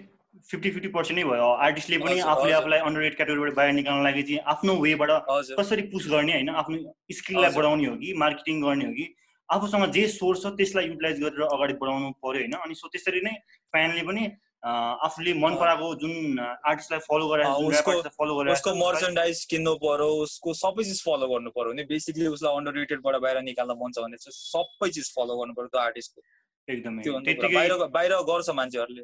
[0.49, 4.23] फिफ्टी फिफ्टी पर्सेन्ट नै भयो। आर्टिस्टले पनि आफूले आफूलाई अन्डर रेड क्याटेगोरीबाट बाहिर निकाल्न लागि
[4.23, 5.11] चाहिँ आफ्नो वेबाट
[5.59, 6.77] कसरी पुस गर्ने होइन आफ्नो
[7.19, 9.07] स्किललाई बढाउने हो कि मार्केटिङ गर्ने हो कि
[9.49, 13.33] आफूसँग जे सोर्स छ त्यसलाई युटिलाइज गरेर अगाडि बढाउनु पऱ्यो होइन। अनि सो त्यसरी नै
[13.73, 14.23] फ्यानले पनि
[15.07, 17.45] आफूले मन पराएको जुन आर्टिस्टलाई फलो गरेर
[18.17, 22.61] फलो गरेर उसको मर्चेन्डाइज किन्नु पर्यो उसको सबै चिज फलो गर्नु पर्यो। भने बेसिकली उसलाई
[22.61, 26.19] अन्डर रेटेडबाट बाहिर निकाल्न मन छ भने चाहिँ सबै चिज फलो गर्नु पर्यो त्यो आर्टिस्टको
[26.69, 27.01] एकदमै।
[27.97, 29.03] बाहिर गर्छ मान्छेहरूले।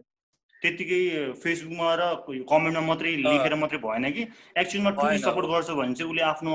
[0.63, 1.01] त्यतिकै
[1.43, 2.03] फेसबुकमा र
[2.51, 4.23] कमेन्टमा मात्रै लेखेर मात्रै भएन कि।
[4.61, 6.51] एक्चुअलमा ट्रुली सपोर्ट गर्छ भने चाहिँ उसले आफ्नो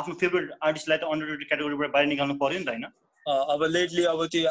[0.00, 2.86] आफ्नो फेभरेट आर्टिस्टलाई त अन्डर क्याटेगोरीबाट बाहिर निकाल्नु पऱ्यो नि त होइन?
[3.26, 4.48] अब लेटली अब त्यो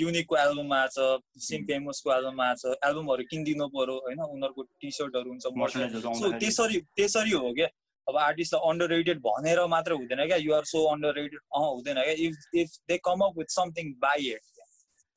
[0.00, 0.96] युनिकको एल्बम आएछ
[1.40, 5.44] सिम फेमसको एल्बम आएछ एल्बमहरू किनिदिनु पर्यो होइन। उनीहरूको टी सर्टहरू हुन्छ
[6.20, 7.68] सो त्यसरी त्यसरी हो क्या।
[8.06, 12.16] अब आर्टिस्टलाई अन्डर रेटेड भनेर मात्र हुँदैन क्या। युआर सो अन्डर रेटेड अँ हुँदैन क्या।
[12.28, 14.44] If if they come up with something by it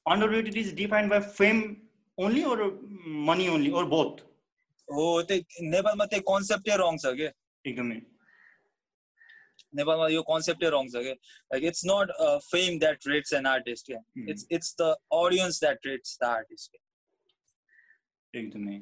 [0.30, 1.58] underrated is defined by fame
[2.18, 2.64] only or
[3.30, 4.24] money only or both
[4.88, 7.32] हो त्यही नेपालमा त्यही कन्सेप्टै रङ छ क्या
[7.66, 8.00] एकदमै।
[9.80, 11.14] नेपालमा यो कन्सेप्टै रङ छ कि?
[11.52, 12.08] Like it's not
[12.48, 14.00] fame that rates an artist क्या
[14.34, 14.90] it's it's the
[15.20, 16.72] audience that rates the artist
[18.34, 18.76] एकदमै।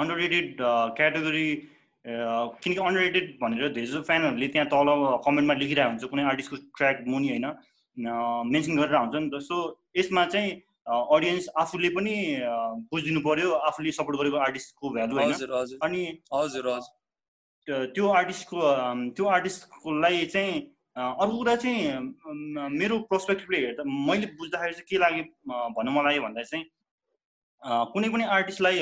[0.00, 0.46] अन्डररेटेड
[1.00, 1.48] क्याटेगोरी
[2.04, 4.88] किनकि अन्डररेटेड भनेर धेरै जस्तो फ्यानहरूले त्यहाँ तल
[5.24, 7.46] कमेन्टमा लेखिरहेको हुन्छ कुनै आर्टिस्टको ट्र्याक मुनि होइन?
[7.98, 9.56] मेन्सन गरेर हुन्छ नि त सो
[9.96, 10.50] यसमा चाहिँ
[10.86, 12.14] अडियन्स आफूले पनि
[12.92, 15.32] बुझिदिनु पर्यो आफूले सपोर्ट गरेको आर्टिस्टको भ्यालु होइन।
[15.82, 16.02] अनि
[16.34, 18.58] हजुर हजुर। त्यो आर्टिस्टको
[19.16, 20.54] त्यो आर्टिस्टकोलाई चाहिँ
[20.96, 25.24] अर्को कुरा चाहिँ मेरो पर्सपेक्टिभले हेर्दा मैले बुझ्दाखेरि चाहिँ के लाग्यो
[25.76, 26.64] भन्नु मलाई भन्दा चाहिँ
[27.92, 28.78] कुनै पनि आर्टिस्टलाई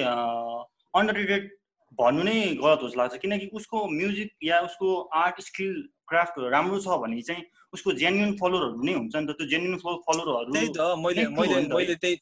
[1.00, 1.50] अन्डर रेटेड
[1.98, 4.88] भन्नु नै गलत जस्तो लाग्छ। किनकि उसको म्युजिक या उसको
[5.24, 5.74] आर्ट स्किल
[6.08, 7.42] क्राफ्ट राम्रो छ भने चाहिँ
[7.75, 11.95] उसको जेन्युन फलोवरहरू नै हुन्छ नि त। त्यो जेन्युन फलोवरहरू त्यही त मैले मैले मैले
[12.05, 12.16] त्यही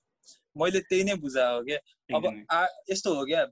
[0.63, 1.79] मैले त्यही नै बुझाएको क्या।
[2.17, 2.23] अब
[2.91, 3.45] यस्तो हो क्या।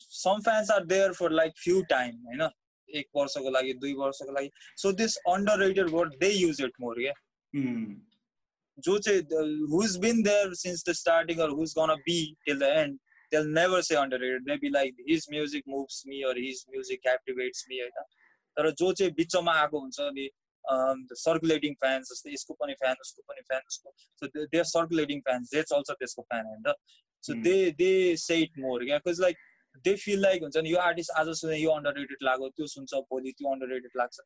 [0.00, 2.42] Some fans are there for like few time होइन?
[2.88, 4.50] एक वर्षको लागि दुई वर्षको लागि।
[4.82, 5.16] So this
[5.66, 7.14] underrated word they use it more क्या
[8.78, 9.20] जो चाहिँ
[9.72, 12.98] who's been there since the starting or who's gonna be till the end
[13.32, 14.42] they'll never say underrated.
[14.46, 17.78] They'll be like his music moves me or his music captivates me
[18.56, 20.26] तर जो चाहिँ बिचमा आएको हुन्छ अनि
[20.68, 25.50] सर्कुलेटिङ फ्यान्स जस्तै यसको पनि फ्यान उसको पनि फ्यान उसको। So they are circulating fans
[25.54, 26.72] that's also त्यसको फ्यान होइन?
[27.24, 27.92] So they they
[28.24, 29.36] say it more क्या because like
[29.84, 32.94] they feel like हुन्छ नि यो आर्टिस्ट आज सुने यो अन्डर रेटेड लाग्यो त्यो सुन्छ
[33.10, 34.16] भोलि त्यो अन्डर रेटेड लाग्छ।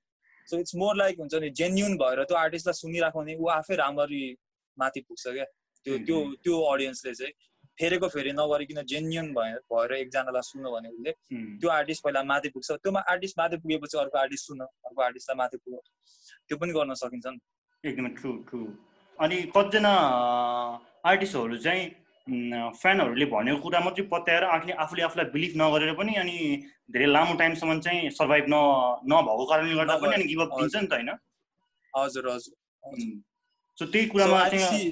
[0.48, 4.22] सो इट्स मोर लाइक हुन्छ नि जेन्युन भएर त्यो आर्टिस्टलाई सुनिराख्यो भने ऊ आफै राम्ररी
[4.78, 5.44] माथि पुग्छ क्या?
[5.86, 7.32] त्यो त्यो त्यो अडियन्सले चाहिँ।
[7.80, 11.12] फेरेको फेरि नगरिकन जेन्युन भएर भएर एकजनालाई सुन्यो भने उसले
[11.60, 15.56] त्यो आर्टिस्ट पहिला माथि पुग्छ। त्यो आर्टिस्ट माथि पुगेपछि अर्को आर्टिस्ट सुन अर्को आर्टिस्टलाई माथि
[15.64, 15.80] पुग्यो
[16.48, 17.40] त्यो पनि गर्न सकिन्छ नि
[17.84, 18.60] एकदमै ट्रु ट्रु
[19.18, 19.92] अनि कतिजना
[21.10, 21.88] आर्टिस्टहरू चाहिँ
[22.80, 26.36] फ्यानहरूले भनेको कुरा मात्रै पत्याएर आफूले आफूले आफूलाई बिलिभ नगरेर पनि अनि
[26.96, 28.60] धेरै लामो टाइमसम्म चाहिँ सर्भाइभ न
[29.12, 31.10] नभएको कारणले गर्दा पनि अनि गिभअप दिन्छ नि त होइन?
[31.94, 32.54] हजुर हजुर
[33.78, 34.90] सो त्यही कुरामा चाहिँ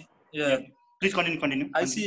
[1.01, 2.05] please continue continue I see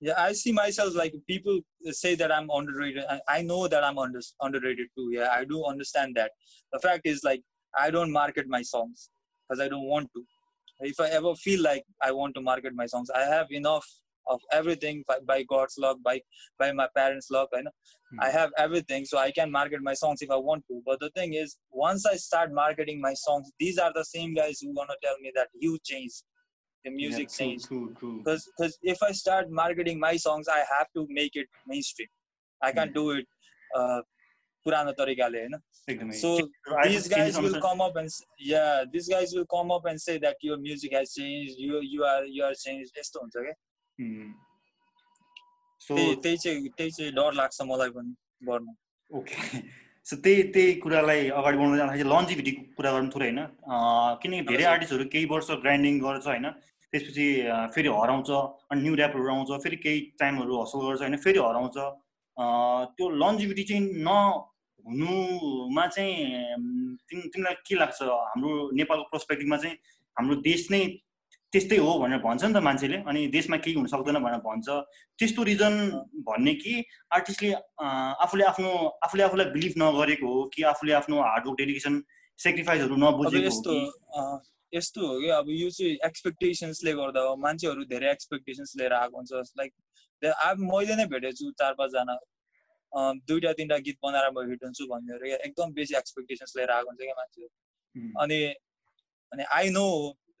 [0.00, 3.04] yeah i see myself like people say that i'm underrated.
[3.28, 5.10] I, know that i'm under, underrated too.
[5.12, 6.32] Yeah i do understand that.
[6.72, 7.42] The fact is like
[7.78, 9.10] i don't market my songs
[9.48, 10.24] because i don't want to.
[10.80, 13.86] If i ever feel like i want to market my songs i have enough
[14.26, 16.20] of everything by, by god's luck by
[16.58, 17.70] by my parents luck i know.
[18.10, 18.20] Hmm.
[18.20, 20.82] i have everything so i can market my songs if i want to.
[20.86, 24.60] But the thing is once i start marketing my songs these are the same guys
[24.60, 26.22] who gonna tell me that you changed
[26.84, 27.58] the music yeah, scene.
[28.18, 32.08] Because because if I start marketing my songs, I have to make it mainstream.
[32.62, 33.26] I can't do it
[33.76, 34.00] uh,
[34.64, 36.30] पुरानो तरिकाले होइन so
[36.84, 38.08] these guys will come up and
[38.38, 42.04] yeah these guys will come up and say that your music has changed you you
[42.04, 43.54] are you are changed यस्तो हुन्छ क्या
[46.22, 48.14] त्यही चाहिँ त्यही चाहिँ डर लाग्छ मलाई पनि
[48.48, 48.72] गर्नु
[49.18, 49.62] ओके
[50.06, 53.40] सो त्यही त्यही कुरालाई अगाडि बढाउँदै जाँदाखेरि लन्जिभिटीको कुरा गर्नु थोरै होइन।
[54.22, 56.46] किनकि धेरै आर्टिस्टहरू केही वर्ष ग्राइन्डिङ गर्छ होइन।
[56.92, 57.26] त्यसपछि
[57.74, 58.30] फेरि हराउँछ
[58.70, 61.76] अनि न्यु ऱ्यापहरू आउँछ फेरि केही टाइमहरू हसल गर्छ होइन फेरि हराउँछ।
[62.96, 66.14] त्यो लन्जिभिटी चाहिँ नहुनुमा चाहिँ
[67.06, 68.00] तिम तिमीलाई के लाग्छ?
[68.02, 69.76] हाम्रो नेपालको पर्सपेक्टिभमा चाहिँ
[70.16, 70.82] हाम्रो देश नै
[71.52, 74.68] त्यस्तै हो भनेर भन्छ नि त मान्छेले। अनि देशमा केही हुन सक्दैन भनेर भन्छ।
[75.18, 75.74] त्यस्तो रिजन
[76.28, 76.74] भन्ने कि
[77.16, 77.50] आर्टिस्टले
[78.24, 78.70] आफूले आफ्नो
[79.04, 81.94] आफूले आफूलाई बिलिभ नगरेको हो कि आफूले आफ्नो हार्डवर्क डेडिकेसन
[82.38, 84.24] सेक्रिफाइसहरू नबुझेको हो
[84.72, 89.32] यस्तो हो कि अब यो चाहिँ एक्सपेक्टेसन्सले गर्दा हो। मान्छेहरू धेरै एक्सपेक्टेसन्स लिएर आएको हुन्छ।
[89.58, 89.72] लाइक
[90.22, 92.14] अब मैले नै भेटेको छु चार पाँचजना
[93.26, 97.16] दुइटा तिनवटा गीत बनाएर म हिट हुन्छु भन्नेहरू एकदम बेसी एक्सपेक्टेसन्स लिएर आएको हुन्छ क्या
[97.18, 97.50] मान्छेहरू।
[98.22, 98.38] अनि
[99.32, 99.86] अनि आई नो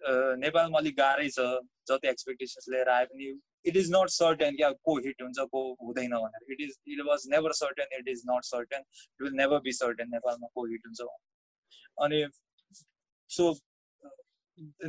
[0.02, 1.46] नेपालमा अलिक गाह्रै छ
[1.88, 3.30] जति एक्सपेक्टेसन्स लिएर आए पनि
[3.70, 7.26] इट इज नट सर्टेन क्या को हिट हुन्छ को हुँदैन भनेर। It is it was
[7.30, 11.00] never certain it is not certain it will never be certain नेपालमा को हिट हुन्छ।
[12.04, 12.24] अनि
[13.30, 13.52] सो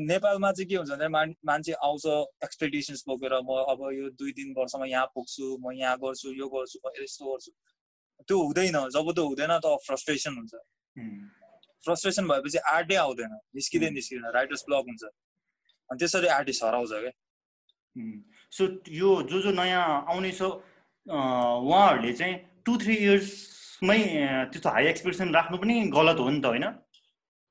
[0.05, 1.07] नेपालमा चाहिँ के हुन्छ भने
[1.47, 2.05] मान्छे आउँछ
[2.43, 6.79] एक्सपेक्टेसन्स बोकेर म अब यो दुई तिन वर्षमा यहाँ पुग्छु म यहाँ गर्छु यो गर्छु
[6.85, 7.51] म यस्तो गर्छु।
[8.27, 10.53] त्यो हुँदैन जब त्यो हुँदैन त फ्रस्ट्रेसन हुन्छ।
[11.85, 15.03] फ्रस्ट्रेसन भएपछि आर्टै आउँदैन। निस्किँदै निस्किँदैन। राइटर्स ब्लक हुन्छ।
[15.89, 17.13] अनि त्यसरी आर्टिस्ट हराउँछ क्या।
[18.53, 20.41] सो यो जो जो नयाँ आउने छ
[21.07, 23.99] उहाँहरूले चाहिँ टु थ्री इयर्समै
[24.51, 26.65] त्यस्तो हाई एक्सपेक्टेसन राख्नु पनि गलत हो नि त होइन?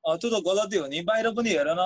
[0.04, 1.82] त्यो त गलती हो नि। बाहिर पनि हेर न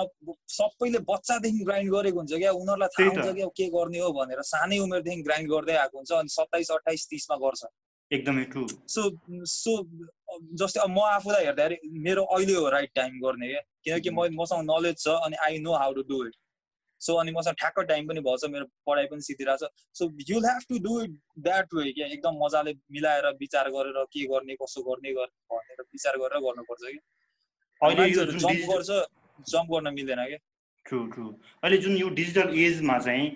[0.47, 4.77] सबैले बच्चादेखि ग्राइन्ड गरेको हुन्छ क्या। उनीहरूलाई थाहा हुन्छ क्या के गर्ने हो भनेर। सानै
[4.85, 7.63] उमेरदेखि ग्राइन्ड गर्दै आएको हुन्छ अनि सत्ताइस अठाइस तिसमा गर्छ।
[8.15, 9.03] एकदमै ट्रु सो
[9.53, 9.75] सो
[10.61, 14.65] जस्तै अब म आफूलाई हेर्दाखेरि मेरो अहिले हो राइट टाइम गर्ने क्या किनकि म मसँग
[14.71, 16.35] नलेज छ अनि I know how to do it
[17.01, 20.61] so अनि मसँग ठ्याक्क टाइम पनि भएछ मेरो पढाइ पनि सिधिरहेको छ so you have
[20.69, 22.07] to do it that way क्या?
[22.07, 26.99] एकदम मजाले मिलाएर विचार गरेर के गर्ने कसो गर्ने भनेर विचार गरेर गर्नुपर्छ कि
[27.81, 28.99] अहिले जम्प गर्छ
[29.53, 30.39] जम्प गर्न मिल्दैन क्या?
[30.85, 31.25] ट्रु ट्रु
[31.63, 33.29] अहिले जुन यो डिजिटल एजमा चाहिँ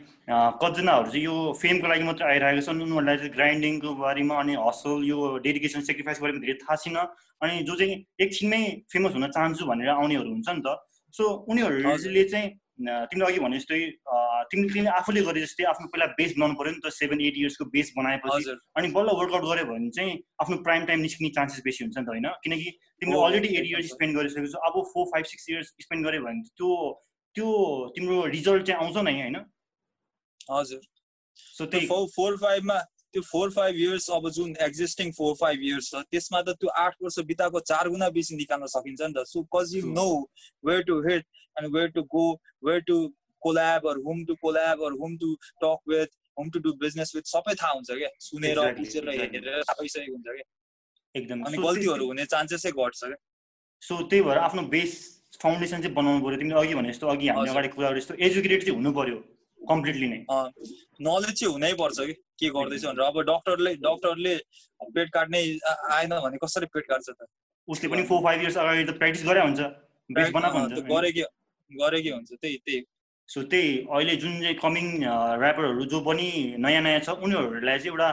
[0.62, 5.18] कतिजनाहरू चाहिँ यो फेमको लागि मात्रै आइरहेको छन् उनीहरूलाई चाहिँ ग्राइन्डिङको बारेमा अनि हसल यो
[5.48, 6.98] डेडिकेसन सेक्रिफाइस बारेमा धेरै थाहा छैन।
[7.42, 8.62] अनि जो चाहिँ एकछिनमै
[8.94, 10.78] फेमस हुन चाहन्छु भनेर आउनेहरू हुन्छ नि त।
[11.14, 13.82] सो उनीहरूले चाहिँ तिमीले अघि भने जस्तै
[14.52, 17.66] तिमीले तिमीले आफूले गरे जस्तै आफ्नो पहिला बेस बनाउनु पऱ्यो नि त सेभेन एट इयर्सको
[17.74, 20.14] बेस बनाएपछि। अनि बल्ल वर्कआउट गऱ्यो भने चाहिँ
[20.46, 22.28] आफ्नो प्राइम टाइम निस्किने चान्सेस बेसी हुन्छ नि त होइन?
[22.46, 22.70] किनकि
[23.02, 26.42] तिमीले अलरेडी एट इयर्स स्पेन्ड गरिसकेको छ अब four five six years spend गऱ्यो भने
[26.56, 26.70] त्यो
[27.36, 27.48] त्यो
[27.96, 29.36] तिम्रो रिजल्ट चाहिँ आउँछ नै होइन?
[30.52, 30.82] हजुर।
[31.58, 32.80] सो त्यही फोर फाइभमा
[33.14, 36.96] त्यो फोर फाइभ इयर्स अब जुन एक्जिस्टिङ फोर फाइभ इयर्स छ त्यसमा त त्यो आठ
[37.02, 40.10] वर्ष बिताएको चार गुणा बेसी निकाल्न सकिन्छ नि त। So cause you know
[40.64, 41.26] where to hit
[41.58, 42.26] and where to go
[42.66, 42.98] where to
[43.42, 47.26] collab or whom to collab or whom to talk with whom to do business with
[47.34, 50.48] सबै थाहा हुन्छ क्या। सुनेर बुझेर हेरेर थाहा भइसकेको हुन्छ क्या।
[51.16, 53.16] एकदम। अनि गल्तीहरू हुने चान्सेसै घट्छ क्या।
[53.82, 54.94] सो त्यही भएर आफ्नो बेस
[55.42, 58.76] फाउन्डेसन चाहिँ बनाउनु पऱ्यो। तिमीले अघि भने जस्तो अघि हामी अगाडि कुरा जस्तो एजुकेटेड चाहिँ
[58.78, 59.18] हुनु पऱ्यो
[59.60, 60.20] कम्प्लिटली नै।
[61.08, 64.34] नलेज चाहिँ हुनै पर्छ कि के गर्दैछ भनेर। अब डक्टरले डक्टरले
[64.96, 65.40] पेट काट्ने
[65.96, 67.12] आएन भने कसरी पेट काट्छ त?
[67.68, 69.60] उसले पनि फोर फाइभ इयर्स अगाडि त प्र्याक्टिस गरे हुन्छ
[70.10, 72.80] बेस बनाएको हुन्छ। त्यही त्यही।
[73.30, 76.28] सो त्यही अहिले जुन चाहिँ कमिङ ऱ्यापरहरू जो पनि
[76.58, 78.10] नयाँ नयाँ छ उनीहरूलाई चाहिँ एउटा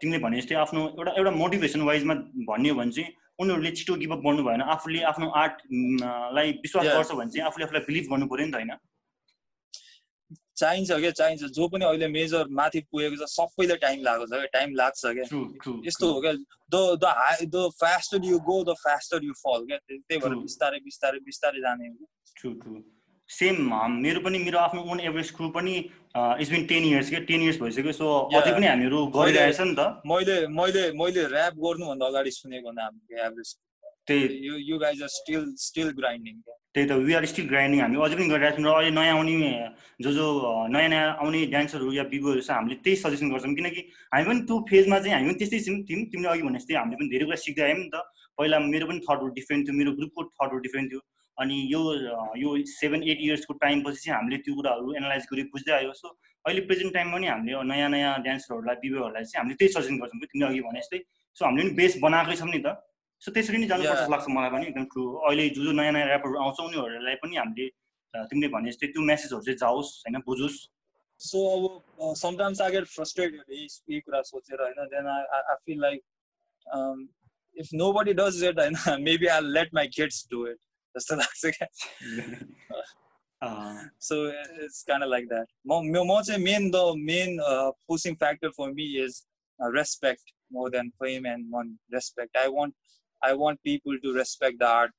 [0.00, 2.14] तिमीले भने जस्तै आफ्नो एउटा एउटा मोटिभेसन वाइजमा
[2.50, 7.46] भन्यो भने चाहिँ उनीहरूले छिटो गिभअप गर्नु भएन। आफूले आफ्नो आर्टलाई विश्वास गर्छ भने चाहिँ
[7.46, 8.72] आफूले आफूलाई बिलिभ गर्नु पऱ्यो नि त होइन?
[10.56, 14.50] चाहिन्छ क्या चाहिन्छ। जो पनि अहिले मेजर माथि पुगेको छ सबैले टाइम लागेको छ क्या।
[14.54, 15.26] टाइम लाग्छ क्या।
[15.86, 16.32] यस्तो हो क्या।
[16.70, 20.78] The the high the faster you go the faster you fall क्या। त्यही भएर बिस्तारै
[20.84, 22.06] बिस्तारै बिस्तारै जाने हो।
[23.28, 23.56] सेम
[24.04, 27.20] मेरो पनि मेरो आफ्नो ओन एभरेज क्रु पनि इट्स बिन टेन इयर्स क्या?
[27.30, 28.08] टेन इयर्स भइसक्यो सो
[28.40, 33.54] अझै पनि हामीहरू गरिरहेछ नि त। मैले मैले मैले ऱ्याप गर्नुभन्दा अगाडि सुनेको हाम्रो एभरेज
[34.08, 36.36] त्यही। You you guys are still still grinding
[36.74, 39.50] त्यही त वी आर स्टिल ग्राइन्डिङ हामी अझै पनि गरिरहेको छौँ र अहिले नयाँ आउने
[40.04, 40.26] जो जो
[40.74, 44.58] नयाँ नयाँ आउने डान्सरहरू या बिगोहरू छ हामीले त्यही सजेसन गर्छौँ किनकि हामी पनि त्यो
[44.70, 47.38] फेजमा चाहिँ हामी पनि त्यस्तै छौँ तिमी तिमीले अघि भने जस्तै हामीले पनि धेरै कुरा
[47.46, 47.96] सिक्दै आयौँ नि त।
[48.38, 51.00] पहिला मेरो पनि थटहरू डिफ्रेन्ट थियो मेरो ग्रुपको थटहरू डिफ्रेन्ट थियो।
[51.38, 51.80] अनि यो
[52.38, 56.08] यो सेभेन एट इयर्सको टाइम पछि चाहिँ हामीले त्यो कुराहरू एनालाइज गरी बुझ्दै आयो। सो
[56.44, 60.26] अहिले प्रेजेन्ट टाइममा पनि हामीले नयाँ नयाँ डान्सरहरूलाई बिबोहरूलाई चाहिँ हामीले त्यही सजेसन गर्छौँ कि
[60.26, 61.00] तिमीले अघि भने जस्तै।
[61.36, 62.76] सो हामीले पनि बेस बनाएकै छौँ नि त।
[63.22, 66.06] सो त्यसरी नै जानुपर्छ जस्तो लाग्छ मलाई पनि एकदम ट्रु अहिले जो जो नयाँ नयाँ
[66.08, 67.66] ऱ्यापरहरू आउँछ उनीहरूलाई पनि हामीले
[68.14, 70.58] तिमीले भने जस्तै त्यो मेसेजहरू चाहिँ जाओस् होइन बुझोस्।
[71.20, 76.00] सो अब समटाइम्स आई गेट फ्रस्ट्रेटेड यही कुरा सोचेर होइन then I feel like
[77.56, 80.58] if nobody does it होइन maybe I let my kids do it
[80.96, 81.68] जस्तो लाग्छ क्या।
[84.08, 84.14] So
[84.64, 85.70] it's kind like that म
[86.12, 87.38] म चाहिँ main the main
[87.88, 89.22] pushing factor for me is
[89.60, 92.74] respect more than fame and money respect I want
[94.02, 94.90] to respect the art,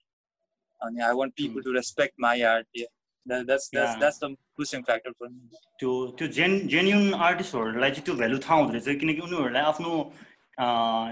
[0.81, 2.65] and I want people to respect my art.
[2.73, 2.91] Yeah,
[3.25, 3.99] that, that's that's yeah.
[4.03, 5.41] that's the pushing factor for me.
[5.79, 9.91] त्यो त्यो जेन genuine आर्टिस्टहरूलाई चाहिँ त्यो value थाहा हुँदो रहेछ किनकि उनीहरूलाई आफ्नो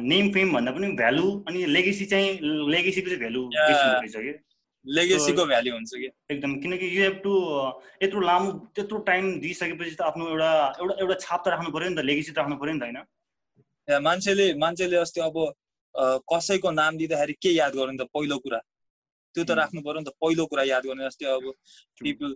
[0.08, 2.30] नेम फेम भन्दा पनि भ्यालु अनि लेगेसी चाहिँ
[2.74, 4.34] लेगेसीको चाहिँ भ्यालु रहेछ कि
[4.86, 7.34] लेगेसीको भ्यालु हुन्छ कि एकदम किनकि यु हेभ टु
[8.04, 11.96] यत्रो लामो त्यत्रो टाइम दिइसकेपछि त आफ्नो एउटा एउटा एउटा छाप त राख्नु पऱ्यो नि
[11.96, 13.00] त लेगेसी त राख्नु पऱ्यो नि त होइन?
[13.88, 15.38] मान्छेले मान्छेले अस्ति अब
[16.34, 18.60] कसैको नाम दिँदाखेरि के याद गर्नु त पहिलो कुरा?
[19.36, 21.46] त्यो त राख्नु पर्यो नि त पहिलो कुरा याद गर्ने जस्तै अब
[22.02, 22.36] people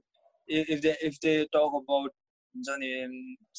[0.50, 2.12] if they if they talk about
[2.56, 2.90] हुन्छ नि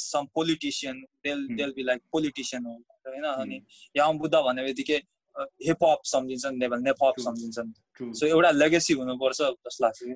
[0.06, 3.24] सम पोलिटिसियन देल देल बी लाइक पोलिटिसियन हो होइन?
[3.36, 3.60] अनि
[3.96, 5.00] याम बुद्ध भन्ने बित्तिकै
[5.66, 7.68] हिपहप सम्झिन्छन् नेपाल नेपहप सम्झिन्छन्।
[8.14, 10.14] सो एउटा लेगेसी हुनुपर्छ जस्तो लाग्छ कि?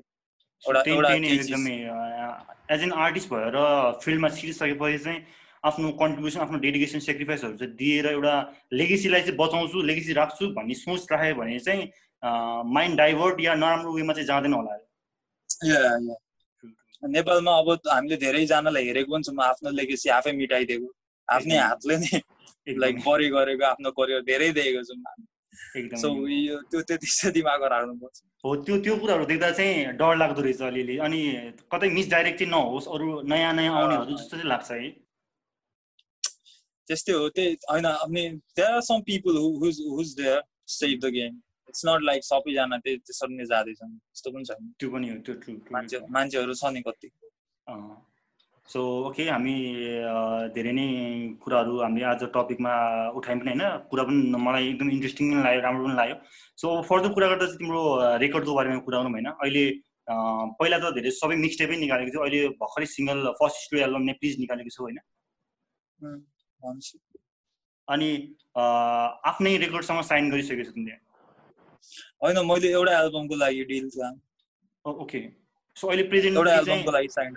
[0.63, 1.77] एउटा एकदमै
[2.75, 3.55] एज एन आर्टिस्ट भएर
[4.03, 5.19] फिल्डमा छिरिसकेपछि चाहिँ
[5.63, 8.35] आफ्नो कन्ट्रिब्युसन आफ्नो डेडिकेसन सेक्रिफाइसहरू चाहिँ दिएर एउटा
[8.73, 11.83] लेगेसीलाई चाहिँ बचाउँछु लेगेसी राख्छु भन्ने सोच राख्यो भने चाहिँ
[12.73, 14.73] माइन्ड डाइभर्ट या नराम्रो वेमा चाहिँ जाँदैन होला।
[17.15, 20.87] नेपालमा अब हामीले धेरैजनालाई हेरेको पनि छौँ आफ्नो लेगेसी आफै मिटाइदिएको
[21.27, 22.19] आफ्नै हातले नै
[22.83, 24.99] लाइक बढी गरेको आफ्नो करियर धेरै देखेको छौँ
[26.01, 30.61] सो यो त्यो त्यति दिमाग राख्नुपर्छ हो त्यो त्यो कुराहरू देख्दा चाहिँ डर लाग्दो रहेछ
[30.61, 31.19] अलिअलि। अनि
[31.73, 34.89] कतै मिसडाइरेक्ट चाहिँ नहोस् अरू नयाँ नयाँ आउनेहरू जस्तो चाहिँ लाग्छ है।
[36.87, 38.23] त्यस्तै हो त्यही होइन अनि
[38.57, 40.41] there are some people who's who's there
[40.77, 41.33] save the game
[41.69, 45.55] it's not like सबैजना त्यही त्यसरी नै जाँदैछन्। त्यस्तो पनि छैन। त्यो पनि हो त्यो
[45.71, 47.07] मान्छे मान्छेहरू छ नि कति।
[48.71, 49.53] सो ओके हामी
[50.55, 50.85] धेरै नै
[51.43, 52.73] कुराहरू हामीले आज टपिकमा
[53.19, 53.63] उठायौँ पनि होइन?
[53.91, 56.15] कुरा पनि मलाई एकदम इन्ट्रेस्टिङ पनि लाग्यो राम्रो पनि लाग्यो।
[56.61, 57.81] सो फर्दर कुरा गर्दा चाहिँ तिम्रो
[58.23, 59.63] रेकर्डको बारेमा कुरा गरौँ होइन अहिले
[60.59, 64.39] पहिला त धेरै सबै मिक्स टेपै निकालेको थियो। अहिले भर्खरै सिङ्गल फर्स्ट स्टुडियो एल्बम नेप्लिज
[64.43, 64.99] निकालेको छु होइन?
[67.87, 68.09] अनि
[69.27, 70.99] आफ्नै रेकर्डसँग साइन गरिसकेको छ तिमीले?
[72.23, 73.89] होइन मैले एउटा एल्बमको लागि डिल
[74.85, 75.21] ओके
[75.77, 77.29] सो अहिले प्रेजेन्ट एउटा एल्बमको लागि साइन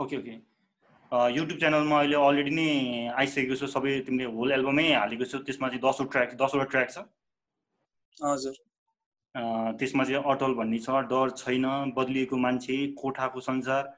[0.00, 0.34] ओके ओके
[1.36, 2.66] युट्युब च्यानलमा अहिले अलरेडी नै
[3.20, 6.98] आइसकेको छ सबै तिमीले होल एल्बमै हालेको छौ त्यसमा चाहिँ दसवटा ट्र्याक दसवटा ट्र्याक छ।
[8.24, 8.54] हजुर।
[9.80, 13.90] त्यसमा चाहिँ अटल भन्ने छ डर छैन बदलिएको मान्छे कोठाको संसार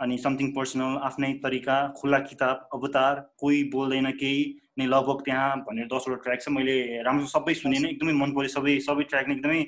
[0.00, 4.42] अनि समथिङ पर्सनल आफ्नै तरिका खुला किताब अवतार कोही बोल्दैन केही
[4.78, 6.76] नै लगभग त्यहाँ भनेर दसवटा ट्र्याक छ। मैले
[7.08, 9.62] राम्रो सबै सुने नै एकदमै मन पऱ्यो सबै सबै ट्र्याक नै एकदमै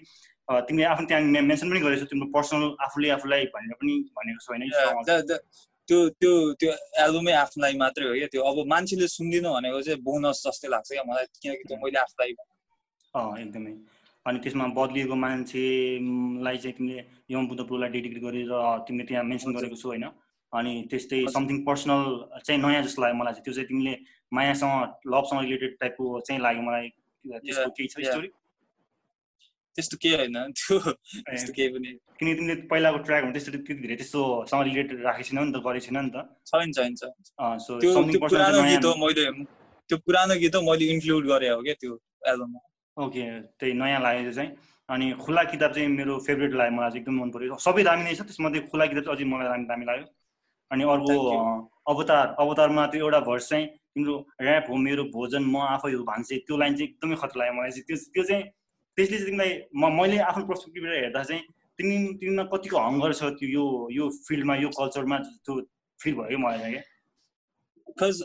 [0.69, 4.49] तिमीले आफ्नो त्यहाँ मेन्सन पनि गरेको छौ तिम्रो पर्सनल आफूले आफूलाई भनेर पनि भनेको छ
[4.51, 4.63] होइन
[5.91, 6.73] त्यो त्यो त्यो
[7.05, 11.03] एल्बमै आफूलाई मात्रै हो क्या त्यो अब मान्छेले सुन्दिनँ भनेको चाहिँ बोनस जस्तै लाग्छ क्या
[11.11, 12.31] मलाई किनकि त्यो मैले आफूलाई
[13.43, 13.73] एकदमै।
[14.27, 17.03] अनि त्यसमा बदलिएको मान्छेलाई चाहिँ तिमीले
[17.35, 18.53] यम बुद्धपुरलाई डेडिकेट गरेर
[18.87, 20.07] तिमीले त्यहाँ मेन्सन गरेको छु होइन?
[20.53, 22.03] अनि त्यस्तै समथिङ पर्सनल
[22.47, 23.95] चाहिँ नयाँ जस्तो लाग्यो मलाई चाहिँ। त्यो चाहिँ तिमीले
[24.33, 24.75] मायासँग
[25.15, 26.87] लभसँग रिलेटेड टाइपको चाहिँ लाग्यो मलाई।
[27.25, 28.29] त्यसको केही छ स्टोरी
[29.81, 33.97] त्यस्तो केही होइन। त्यो त्यस्तो केही पनि। किनकि तिमीले पहिलाको ट्र्याक हुन्छ त्यस्तो त्यति धेरै
[34.01, 36.17] त्यस्तोसँग रिलेटेड राखेको छैन नि त गरेको छैन नि त।
[36.47, 36.93] छैन छैन
[37.65, 39.25] सो त्यो पुरानो गीत हो मैले
[39.89, 41.93] त्यो पुरानो गीत हो मैले इन्क्लुड गरे हो क्या त्यो
[42.31, 42.61] एल्बममा
[42.97, 43.25] ओके
[43.59, 44.51] त्यही नयाँ लाग्यो चाहिँ।
[44.89, 48.15] अनि खुला किताब चाहिँ मेरो फेभरेट लाग्यो मलाई चाहिँ एकदम मन पऱ्यो सबै दामी नै
[48.15, 50.07] छ त्यसमध्ये खुला किताब चाहिँ अझै मलाई दामी दामी लाग्यो।
[50.71, 51.15] अनि अर्को
[51.91, 56.39] अवतार। अवतारमा त्यो एउटा भर्स चाहिँ तिम्रो ऱ्याप हो मेरो भोजन म आफै हो भान्से।
[56.47, 58.45] त्यो लाइन चाहिँ एकदमै खतरा लाग्यो मलाई। चाहिँ त्यो त्यो चाहिँ
[58.97, 61.43] त्यसले चाहिँ तिमीलाई म मैले आफ्नो पर्सपेक्टिभबाट हेर्दा चाहिँ
[61.79, 63.67] तिमी तिमीमा कतिको हङ्गर छ त्यो यो
[63.99, 65.61] यो फिल्डमा यो कल्चरमा त्यो
[66.01, 66.85] फिल भयो कि मलाई क्या
[67.91, 68.23] बिकज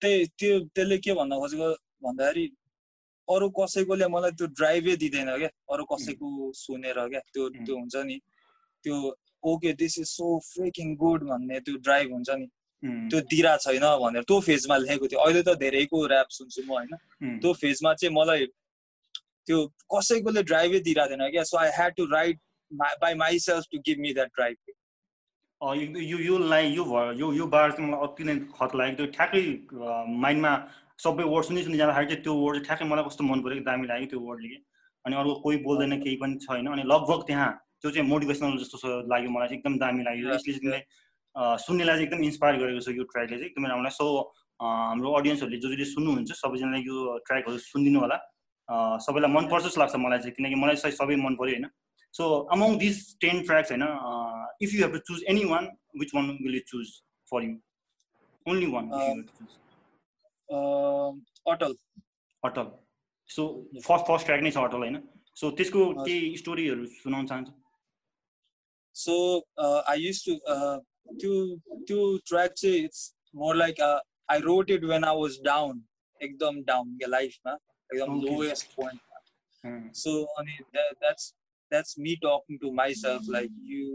[0.00, 1.68] त्यही त्यो त्यसले के भन्न खोजेको
[2.04, 2.46] भन्दाखेरि
[3.28, 6.28] अरू कसैकोले मलाई त्यो ड्राइभै दिँदैन क्या। अरू कसैको
[6.60, 8.16] सुनेर क्या। त्यो त्यो हुन्छ नि।
[8.84, 8.96] त्यो
[9.50, 12.46] okay this is so freaking good भन्ने त्यो ड्राइभ हुन्छ नि।
[13.10, 17.38] त्यो दिरा छैन भनेर त्यो फेजमा लेखेको थियो। अहिले त धेरैको ऱ्याप सुन्छु म होइन।
[17.40, 18.46] त्यो फेजमा चाहिँ मलाई
[19.46, 22.40] त्यो कसैकोले ड्राइभै दिइरहेको थिएन क्या so I had to write
[23.00, 24.56] by myself to give me that drive.
[25.62, 26.84] यो यो लाइन यो
[27.18, 29.42] यो यो बार चाहिँ मलाई अति नै खत लाग्यो। त्यो ठ्याक्कै
[30.22, 30.52] माइन्डमा
[31.04, 34.08] सबै वर्ड सुनि सुनि जाँदाखेरि चाहिँ त्यो वर्ड ठ्याक्कै मलाई कस्तो मन पऱ्यो दामी लाग्यो
[34.14, 34.58] त्यो वर्डले कि
[35.04, 37.50] अनि अर्को कोही बोल्दैन केही पनि छैन। अनि लगभग त्यहाँ
[37.82, 38.76] त्यो चाहिँ मोटिभेसनल जस्तो
[39.12, 40.82] लाग्यो मलाई चाहिँ एकदम दामी लाग्यो। यसले चाहिँ
[41.68, 44.06] सुन्नेलाई चाहिँ एकदम इन्सपायर गरेको छ यो ट्र्याकले चाहिँ। एकदमै राम्रो सो
[44.64, 46.96] हाम्रो अडियन्सहरूले जो जसले सुन्नुहुन्छ सबैजनाले यो
[47.28, 48.18] ट्र्याकहरू सुनिदिनु होला।
[48.68, 51.66] सबैलाई मनपर्छ जस्तो लाग्छ मलाई चाहिँ किनकि मलाई चाहिँ सबै मन पऱ्यो होइन।
[52.14, 53.84] So among this ten tracks होइन
[54.62, 55.64] if you have to choose any one
[56.00, 56.86] which one will you choose
[57.32, 57.56] for you
[58.46, 58.84] only one
[61.52, 61.72] Atal.
[62.42, 62.70] Atal.
[63.30, 63.42] So
[63.84, 64.96] first first track नै छ अटल होइन।
[65.36, 67.52] सो त्यसको केही स्टोरीहरू सुनाउन चाहन्छु।
[68.96, 69.14] सो
[69.90, 70.32] आई युज टु
[71.20, 71.32] त्यो
[71.88, 73.00] त्यो ट्र्याक चाहिँ it's
[73.34, 75.84] more like I wrote it when I was down
[76.20, 76.96] एकदम down
[77.91, 81.33] क्या लाइफमा एकदम लोएस्ट पोइन्ट सो अनि that's
[81.71, 83.87] that's me talking to myself like you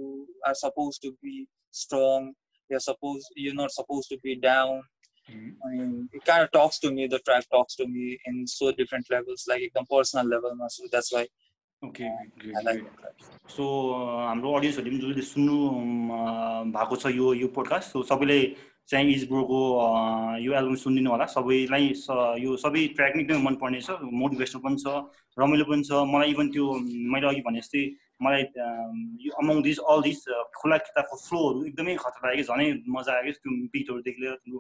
[0.48, 1.46] are supposed to be
[1.82, 2.26] strong
[2.70, 4.82] you're supposed you're not supposed to be down
[5.30, 5.50] mm-hmm.
[5.68, 7.06] I mean, it kind of talks to me.
[7.06, 10.50] The track talks to me in so different levels, like a personal level.
[10.68, 11.26] So that's why.
[11.82, 12.84] Okay, great, like
[13.50, 13.64] so
[14.26, 15.56] हाम्रो अडियन्सहरूले पनि जसले सुन्नु
[16.76, 18.38] भएको छ यो यो podcast so सबैले
[18.89, 19.59] चाहिँ इजब्रोको
[20.39, 21.85] यो एल्बम सुनिदिनु होला। सबैलाई
[22.43, 24.87] यो सबै ट्र्याक नै एकदमै मनपर्ने छ। मोटिभेसनल पनि छ
[25.37, 26.65] रमाइलो पनि छ। मलाई इभन त्यो
[27.11, 27.83] मैले अघि भने जस्तै
[28.23, 28.43] मलाई
[29.25, 30.19] यो अमङ दिस अल दिस
[30.55, 34.57] खुला किताबको फ्लोहरू एकदमै खतरा लाग्यो झनै मजा आयो त्यो बिटहरूदेखि लिएर त्यो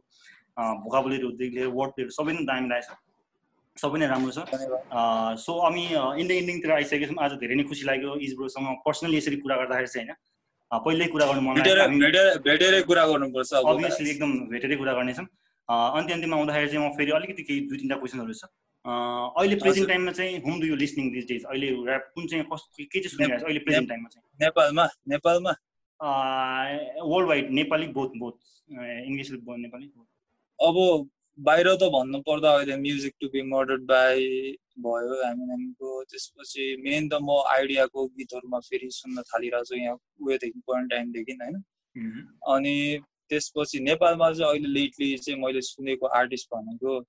[0.83, 2.99] भोकाबुलेहरूदेखि लिएर वर्डहरू सबै नै दामी लागेको छ।
[3.77, 4.39] सबै नै राम्रो छ।
[5.39, 5.83] सो हामी
[6.21, 10.07] इन्डिया इन्डिङतिर आइसकेको छौँ आज धेरै नै खुसी लाग्यो। इजब्रोसँग पर्सनली यसरी कुरा गर्दाखेरि चाहिँ
[10.07, 10.19] होइन।
[10.71, 11.53] पहिल्यै कुरा गर्नु मन
[12.47, 15.27] भेटेरै कुरा गर्नुपर्छ अभियसली एकदम भेटेरै कुरा गर्नेछौँ।
[15.69, 18.43] अन्त्य अन्त्यमा आउँदाखेरि चाहिँ म फेरि अलिकति केही दुई तिनवटा क्वेसनहरू छ।
[18.87, 21.43] अहिले प्रेजेन्ट टाइममा चाहिँ whom do you listening this days?
[21.45, 24.23] अहिले ऱ्याप कुन चाहिँ कस्तो के चाहिँ सुनिरहेको छ अहिले प्रेजेन्ट टाइममा चाहिँ?
[24.43, 24.85] नेपालमा?
[25.13, 25.53] नेपालमा?
[27.11, 28.37] World wide Nepali both both
[29.07, 29.85] English Nepali
[30.59, 30.75] अब
[31.37, 34.23] बाहिर त भन्नु पर्दा अहिले music to be murdered by
[34.85, 41.33] भयो हामीको त्यसपछि मेन त म आइडियाको गीतहरूमा फेरि सुन्न थालिरहेको छु यहाँ उयोदेखि क्वारेन्टाइनदेखि
[41.41, 41.61] होइन?
[42.53, 42.75] अनि
[43.29, 46.99] त्यसपछि नेपालमा चाहिँ अहिले लेटली चाहिँ मैले सुनेको आर्टिस्ट भनेको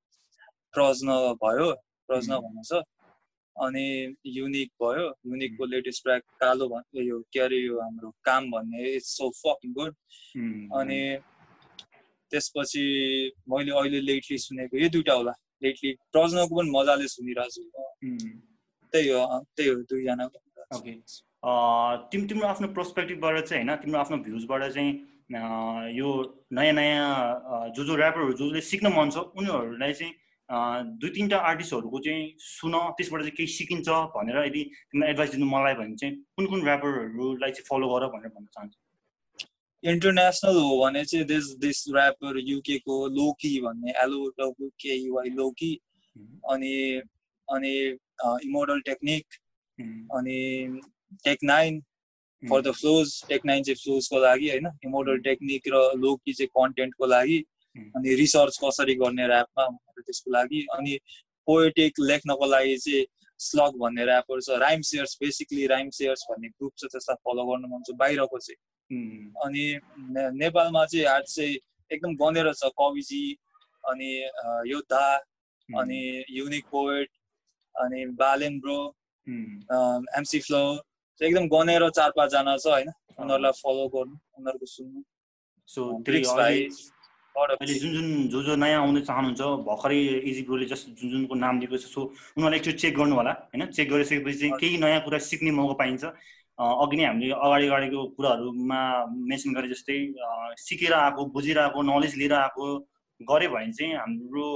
[0.76, 1.72] प्रज्न भयो
[2.08, 2.82] प्रज्न भन्नु छ।
[3.56, 3.86] अनि
[4.36, 9.16] युनिक भयो युनिकको लेटेस्ट ट्र्याक कालो भन्ने यो के अरे यो हाम्रो काम भन्ने इट्स
[9.18, 9.94] सो फकिङ गुड
[10.80, 11.00] अनि
[12.30, 12.84] त्यसपछि
[13.50, 17.62] मैले अहिले लेटली सुनेको यो दुइटा होला। लेटली प्रज्नको पनि मजाले सुनिरहेको छु
[18.92, 19.22] त्यही हो
[19.56, 20.24] त्यही हो दुईजना
[20.76, 20.92] ओके।
[22.10, 24.92] तिमी तिम्रो आफ्नो पर्सपेक्टिभबाट चाहिँ होइन तिम्रो आफ्नो भ्युजबाट चाहिँ
[25.96, 26.08] यो
[26.52, 30.14] नयाँ नयाँ जो जो ऱ्यापरहरू जो जसले सिक्न मन छ उनीहरूलाई चाहिँ
[31.00, 35.74] दुई तिनवटा आर्टिस्टहरूको चाहिँ सुन त्यसबाट चाहिँ केही सिकिन्छ भनेर यदि तिमीलाई एडभाइस दिनु मलाई
[35.80, 38.78] भने चाहिँ कुन कुन ऱ्यापरहरूलाई चाहिँ फलो गर भनेर भन्न चाहन्छु।
[39.84, 45.74] इन्टरनेसनल हो भने चाहिँ दिस दिस ऱ्यापर युकेको लोकी भन्ने L O W K Y Lowkey
[46.50, 46.72] अनि
[47.48, 47.74] अनि
[48.46, 49.34] इमोडल टेक्निक
[50.12, 50.38] अनि
[51.24, 51.80] Tech Nine
[52.42, 57.06] for the flows Tech Nine चाहिँ फ्लोजको लागि होइन इमोडल टेक्निक र लोकी चाहिँ कन्टेन्टको
[57.06, 57.38] लागि
[57.96, 59.66] अनि रिसर्च कसरी गर्ने ऱ्यापमा
[60.00, 60.98] त्यसको लागि अनि
[61.48, 63.04] पोएटिक लेख्नको लागि चाहिँ
[63.40, 67.68] स्लग भन्ने ऱ्यापर छ Rhyme Sayers basically Rhyme Sayers भन्ने ग्रुप छ त्यसलाई फलो गर्नु
[67.68, 68.58] मन छ बाहिरको चाहिँ।
[68.90, 69.64] अनि
[70.38, 71.54] नेपालमा चाहिँ आर्ट चाहिँ
[71.90, 73.24] एकदम गनेर छ कविजी
[73.84, 74.10] अनि
[74.70, 75.06] योद्धा
[75.68, 77.08] अनि युनिक पोएट
[77.74, 78.78] अनि बालेन ब्रो
[80.18, 80.62] एमसी फ्लो
[81.20, 82.88] एकदम गनेर चार पाँचजना छ होइन?
[83.18, 85.00] उनीहरूलाई फलो गर्नु उनीहरूको सुन्नु।
[85.68, 85.80] सो
[87.36, 89.98] अहिले जुन जुन जो जो नयाँ आउनु चाहनुहुन्छ भर्खरै
[90.30, 93.66] इजी ब्रोले जस्ट जुन जुनको नाम लिएको छ सो उनीहरूलाई एकचोटि चेक गर्नु होला होइन?
[93.70, 96.04] चेक गरिसकेपछि चाहिँ केही नयाँ कुरा सिक्ने मौका पाइन्छ।
[96.58, 98.80] अघि नै हामीले अगाडि अगाडिको कुराहरूमा
[99.30, 99.98] मेन्सन गरे जस्तै
[100.66, 102.66] सिकेर आएको बुझेर आएको नलेज लिएर आएको
[103.20, 104.46] गऱ्यो भने चाहिँ हाम्रो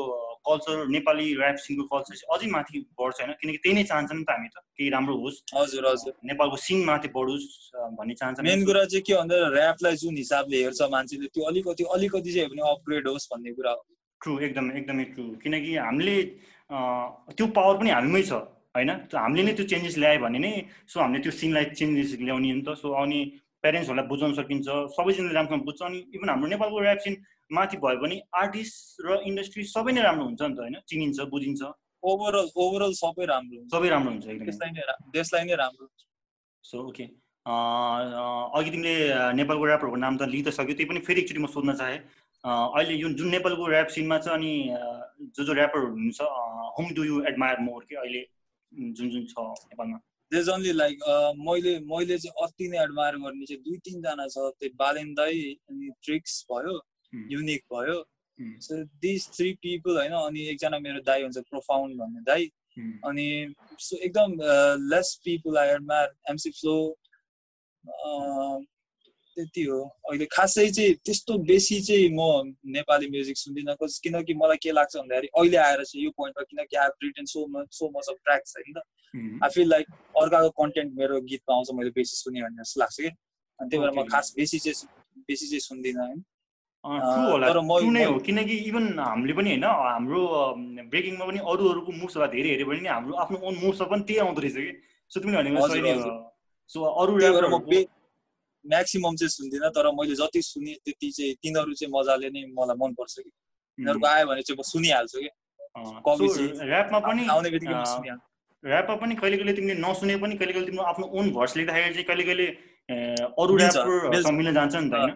[0.48, 4.24] कल्चर नेपाली ऱ्याप सिङको कल्चर चाहिँ अझै माथि बढ्छ होइन। किनकि त्यही नै चाहन्छ नि
[4.26, 7.46] त हामी त। केही राम्रो होस्। हजुर हजुर। नेपालको सिङ माथि बढोस्
[7.98, 12.30] भन्ने चाहन्छ मेन कुरा चाहिँ के भन्दा ऱ्यापलाई जुन हिसाबले हेर्छ मान्छेले त्यो अलिकति अलिकति
[12.34, 13.82] चाहिँ पनि अपग्रेड होस् भन्ने कुरा हो।
[14.20, 16.16] ट्रु एकदमै एकदमै ट्रु किनकि हामीले
[17.34, 18.42] त्यो पावर पनि हामीमै छ।
[18.74, 18.90] होइन?
[19.14, 20.52] हामीले नै त्यो चेन्जेस ल्यायो भने नै
[20.88, 23.20] सो हामीले त्यो सिनलाई चेन्जेस ल्याउने नि त। सो अनि
[23.62, 24.66] प्यारेन्ट्सहरूलाई बुझाउन सकिन्छ।
[24.96, 27.14] सबैजनाले राम्रोसँग बुझ्छ। अनि इभन हाम्रो नेपालको ऱ्याप सिन
[27.50, 30.76] माथि भयो भने आर्टिस्ट र इन्डस्ट्री सबै नै राम्रो हुन्छ नि त होइन?
[30.88, 31.62] चिनिन्छ बुझिन्छ।
[32.02, 34.24] ओभरअल ओभरअल सबै राम्रो सबै राम्रो हुन्छ
[35.16, 35.86] देशलाई नै राम्रो
[36.64, 37.04] सो ओके
[37.46, 38.94] अघि तिमीले
[39.38, 41.98] नेपालको ऱ्यापरहरूको नाम त लिइ सक्यो त्यही पनि फेरि एकचोटि म सोध्न चाहेँ।
[42.44, 44.52] अहिले यो जुन नेपालको ऱ्याप सिनमा छ अनि
[45.36, 46.20] जो जो ऱ्यापरहरू हुनुहुन्छ
[46.78, 48.22] whom do you admire more कि अहिले?
[48.72, 49.98] जुन जुन छ नेपालमा
[50.32, 50.96] देज ओन्ली लाइक
[51.48, 55.90] मैले मैले चाहिँ अति नै एडमायर गर्ने चाहिँ दुई तिनजना छ। त्यो बालेन दाई अनि
[56.04, 56.74] ट्रिक्स भयो
[57.32, 57.98] युनिक भयो।
[58.38, 62.50] सो दिस थ्री पिपल होइन अनि एकजना मेरो दाई हुन्छ प्रोफाउन्ड भन्ने दाई।
[63.06, 63.26] अनि
[63.86, 64.36] सो एकदम
[64.90, 66.76] less people I admire MC flow
[69.36, 69.80] त्यति हो
[70.10, 75.28] अहिले खासै चाहिँ त्यस्तो बेसी चाहिँ म नेपाली म्युजिक सुन्दिनँ किनकि मलाई के लाग्छ भन्दाखेरि
[75.34, 78.76] अहिले आएर चाहिँ यो पोइन्टमा किनकि I return so much so much of tracks होइन?
[79.44, 79.86] आई फिल लाइक
[80.22, 83.10] अर्काको कन्टेन्ट मेरो गीतमा आउँछ मैले बेसी सुने भन्ने जस्तो लाग्छ कि?
[83.60, 84.76] अनि त्यही भएर म खास बेसी चाहिँ
[85.28, 86.20] बेसी चाहिँ सुन्दिनँ होइन
[88.04, 90.20] हो। किनकि इभन हामीले पनि होइन हाम्रो
[90.92, 94.40] ब्रेकिङमा पनि अरू अरूको मुभ्सहरू धेरै हेऱ्यो भने हाम्रो आफ्नो ओन मुभ्समा पनि त्यही आउँदो
[94.42, 94.72] रहेछ कि?
[95.10, 95.68] सो तिमीले भनेको
[96.70, 97.12] सो अरू
[98.64, 103.14] म्याक्सिमम् चाहिँ सुन्दिनँ तर मैले जति सुने त्यति चाहिँ तिनीहरू चाहिँ मजाले नै मलाई मनपर्छ
[103.18, 103.30] कि।
[103.78, 105.30] तिनीहरूको आयो भने चाहिँ म सुनिहाल्छु कि।
[106.68, 108.28] ऱ्यापमा पनि आउने बित्तिकै सुनिहाल्छु।
[108.64, 112.06] ऱ्यापमा पनि कहिले कहिले तिमीले नसुने पनि कहिले कहिले तिम्रो आफ्नो ओन भर्स लेख्दाखेरि चाहिँ
[112.08, 112.46] कहिले कहिले
[113.42, 113.52] अरू
[114.38, 115.14] मिल्न जान्छ नि त होइन?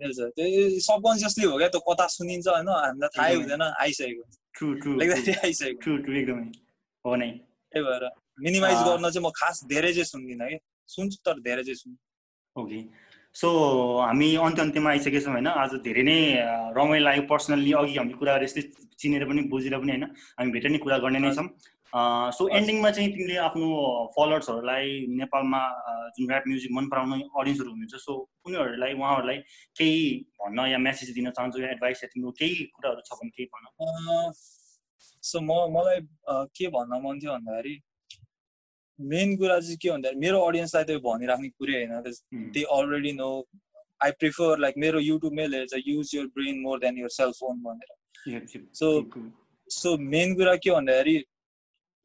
[0.00, 2.68] त्यो सबकन्सियसली हो क्या त्यो कता सुनिन्छ होइन?
[2.68, 4.22] हामीलाई थाहै हुँदैन आइसकेको।
[4.56, 6.46] ट्रु ट्रु लेख्दाखेरि आइसकेको। ट्रु ट्रु एकदमै।
[7.04, 7.30] हो नै।
[7.72, 8.04] त्यही भएर
[8.46, 10.58] मिनिमाइज गर्न चाहिँ म खास धेरै चाहिँ सुन्दिनँ कि।
[10.88, 12.02] सुन्छु तर धेरै चाहिँ सुन्छु
[12.56, 12.80] ओके।
[13.34, 13.48] सो
[14.00, 15.46] हामी अन्त्य अन्त्यमा आइसकेछौँ होइन?
[15.46, 16.18] आज धेरै नै
[16.76, 18.62] रमाइलो लाग्यो पर्सनल्ली। अघि हामी कुराहरू यस्तै
[18.98, 20.04] चिनेर पनि बुझेर पनि होइन?
[20.38, 21.46] हामी भेटेर नै कुरा गर्ने नै छौँ।
[22.36, 23.66] सो एन्डिङमा चाहिँ तिमीले आफ्नो
[24.16, 24.86] फलोवर्सहरूलाई
[25.20, 25.60] नेपालमा
[26.16, 28.12] जुन ऱ्याप म्युजिक मन पराउने अडियन्सहरू हुनुहुन्छ सो
[28.46, 29.38] उनीहरूलाई उहाँहरूलाई
[29.78, 30.02] केही
[30.42, 33.62] भन्न या मेसेज दिन चाहन्छु या एडभाइस या तिम्रो केही कुराहरू छ भने केही भन।
[35.22, 35.98] सो म मलाई
[36.54, 37.74] के भन्न मन थियो भन्दाखेरि
[39.00, 43.30] मेन कुरा चाहिँ के भन्दा मेरो अडियन्सलाई त भनिराख्ने कुरै होइन they already know
[44.00, 48.68] I prefer like मेरो युट्युबमै हेर्छ use your brain more than your cell phone भनेर
[48.74, 48.92] सो
[49.70, 51.18] सो मेन कुरा के भन्दाखेरि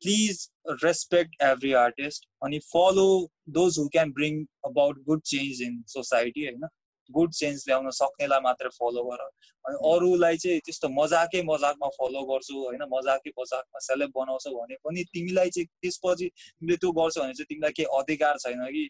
[0.02, 0.48] प्लिज
[0.84, 3.08] रेस्पेक्ट एभ्री आर्टिस्ट अनि follow
[3.52, 6.68] those who can bring about good change in society होइन
[7.12, 9.24] good change ल्याउन सक्नेलाई मात्रै फलो गर।
[9.66, 15.04] अनि अरूलाई चाहिँ त्यस्तो मजाकै मजाकमा फलो गर्छु होइन मजाकै मजाकमा सेलेब बनाउँछौ भने पनि
[15.14, 18.86] तिमीलाई चाहिँ त्यसपछि तिमीले त्यो गर्छौ भने चाहिँ तिमीलाई केही अधिकार छैन कि।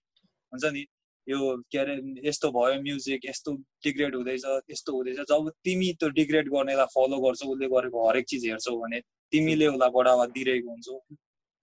[0.53, 0.85] हुन्छ नि?
[1.27, 1.37] यो
[1.71, 1.93] के अरे
[2.27, 3.51] यस्तो भयो म्युजिक यस्तो
[3.83, 8.45] डिग्रेड हुँदैछ यस्तो हुँदैछ। जब तिमी त्यो डिग्रेड गर्नेलाई फलो गर्छौ उसले गरेको हरेक चिज
[8.45, 8.99] हेर्छौ भने
[9.33, 10.97] तिमीले उसलाई बढावा दिइरहेको हुन्छौ।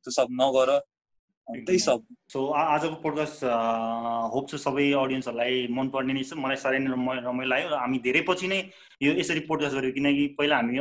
[0.05, 0.71] त्यो सब नगर।
[1.49, 3.45] त्यही सब। सो आजको पोडकास्ट
[4.33, 8.23] होप छ सबै अडियन्सहरूलाई मनपर्ने नै छ। मलाई साह्रै नै रमाइलो लाग्यो र हामी धेरै
[8.29, 8.59] पछि नै
[9.03, 10.79] यो यसरी पोडकास्ट गऱ्यौँ किनकि पहिला हामी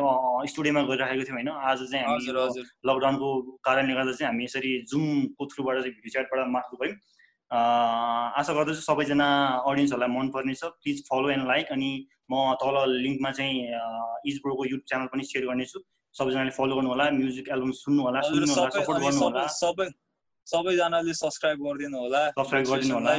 [0.52, 3.28] स्टुडियोमा गरिराखेको थियौँ होइन। आज चाहिँ हामी लकडाउनको
[3.68, 6.96] कारणले गर्दा चाहिँ हामी यसरी जुमको थ्रुबाट चाहिँ भिडियो च्याटबाट मार्फत भयौँ।
[7.52, 9.28] आशा गर्दछु सबैजना
[9.68, 11.90] अडियन्सहरूलाई मनपर्ने छ। प्लिज फलो एन्ड लाइक अनि
[12.32, 13.56] म तल लिङ्कमा चाहिँ
[14.30, 15.80] इजब्रोको युट्युब च्यानल पनि सेयर गर्नेछु।
[16.16, 19.44] सबैजनाले फलो गर्नु होला म्युजिक एल्बम सुन्नु होला सुन्नु होला सपोर्ट गर्नु होला
[20.48, 23.14] सबैजनाले सब्सक्राइब गरिदिनु होला। सब्सक्राइब गरिदिनु होला।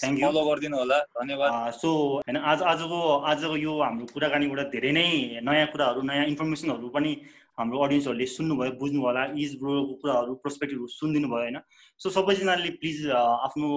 [0.00, 1.88] थ्याङ्क यू फलो गरिदिनु होला। धन्यवाद। सो
[2.24, 2.98] होइन आज आजको
[3.30, 5.08] आजको यो हाम्रो कुराकानीबाट धेरै नै
[5.44, 7.12] नयाँ कुराहरू नयाँ इन्फर्मेसनहरू पनि
[7.58, 11.58] हाम्रो अडियन्सहरूले सुन्नुभयो बुझ्नु होला। इज ब्रोको कुराहरू प्रोस्पेक्टिभहरू सुनिदिनु भयो होइन।
[12.00, 13.68] सो सबैजनाले प्लिज आफ्नो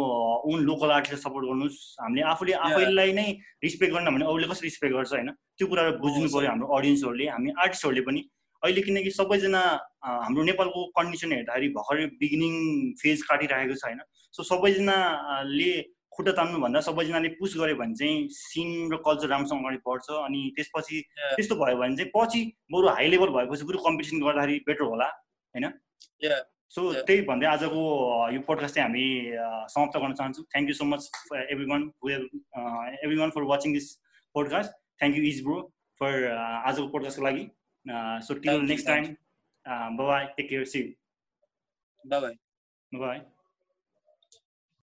[0.48, 3.28] ओन लोकल आर्टिस्टलाई सपोर्ट गर्नुहोस्। हामीले आफूले आफैलाई नै
[3.66, 7.50] रिस्पेक्ट गर्न भने अरूले कसरी रिस्पेक्ट गर्छ होइन। त्यो कुराहरू बुझ्नु पऱ्यो हाम्रो अडियन्सहरूले हामी
[7.54, 8.22] आर्टिस्टहरूले पनि।
[8.64, 9.62] अहिले किनकि सबैजना
[10.04, 12.56] हाम्रो नेपालको कन्डिसन हेर्दाखेरि भर्खरै बिगिनिङ
[13.02, 14.02] फेज काटिरहेको छ होइन।
[14.34, 15.72] सो सबैजनाले
[16.18, 21.02] खुट्टा तान्नुभन्दा सबैजनाले पुस गऱ्यो भने चाहिँ सिन र कल्चर राम्रोसँग अगाडि बढ्छ अनि त्यसपछि
[21.38, 22.42] त्यस्तो भयो भने चाहिँ पछि
[22.74, 25.66] बरु हाई लेभल भएपछि बरु कम्पिटिसन गर्दाखेरि बेटर होला होइन?
[26.74, 27.82] सो त्यही भन्दै आजको
[28.34, 29.06] यो पोडकास्ट चाहिँ हामी
[29.74, 31.02] समाप्त गर्न चाहन्छौँ। Thank you so much
[31.52, 31.82] every one
[33.04, 33.88] every one for watching this
[34.36, 35.62] podcast thank you Iz Bro
[36.02, 37.46] for आजको पोडकास्टको लागि।
[37.90, 39.18] Uh, so till next time,
[39.66, 40.30] uh, bye bye.
[40.38, 40.66] Take care.
[40.66, 40.96] See you.
[42.06, 42.36] Bye bye.
[42.92, 43.37] Bye bye.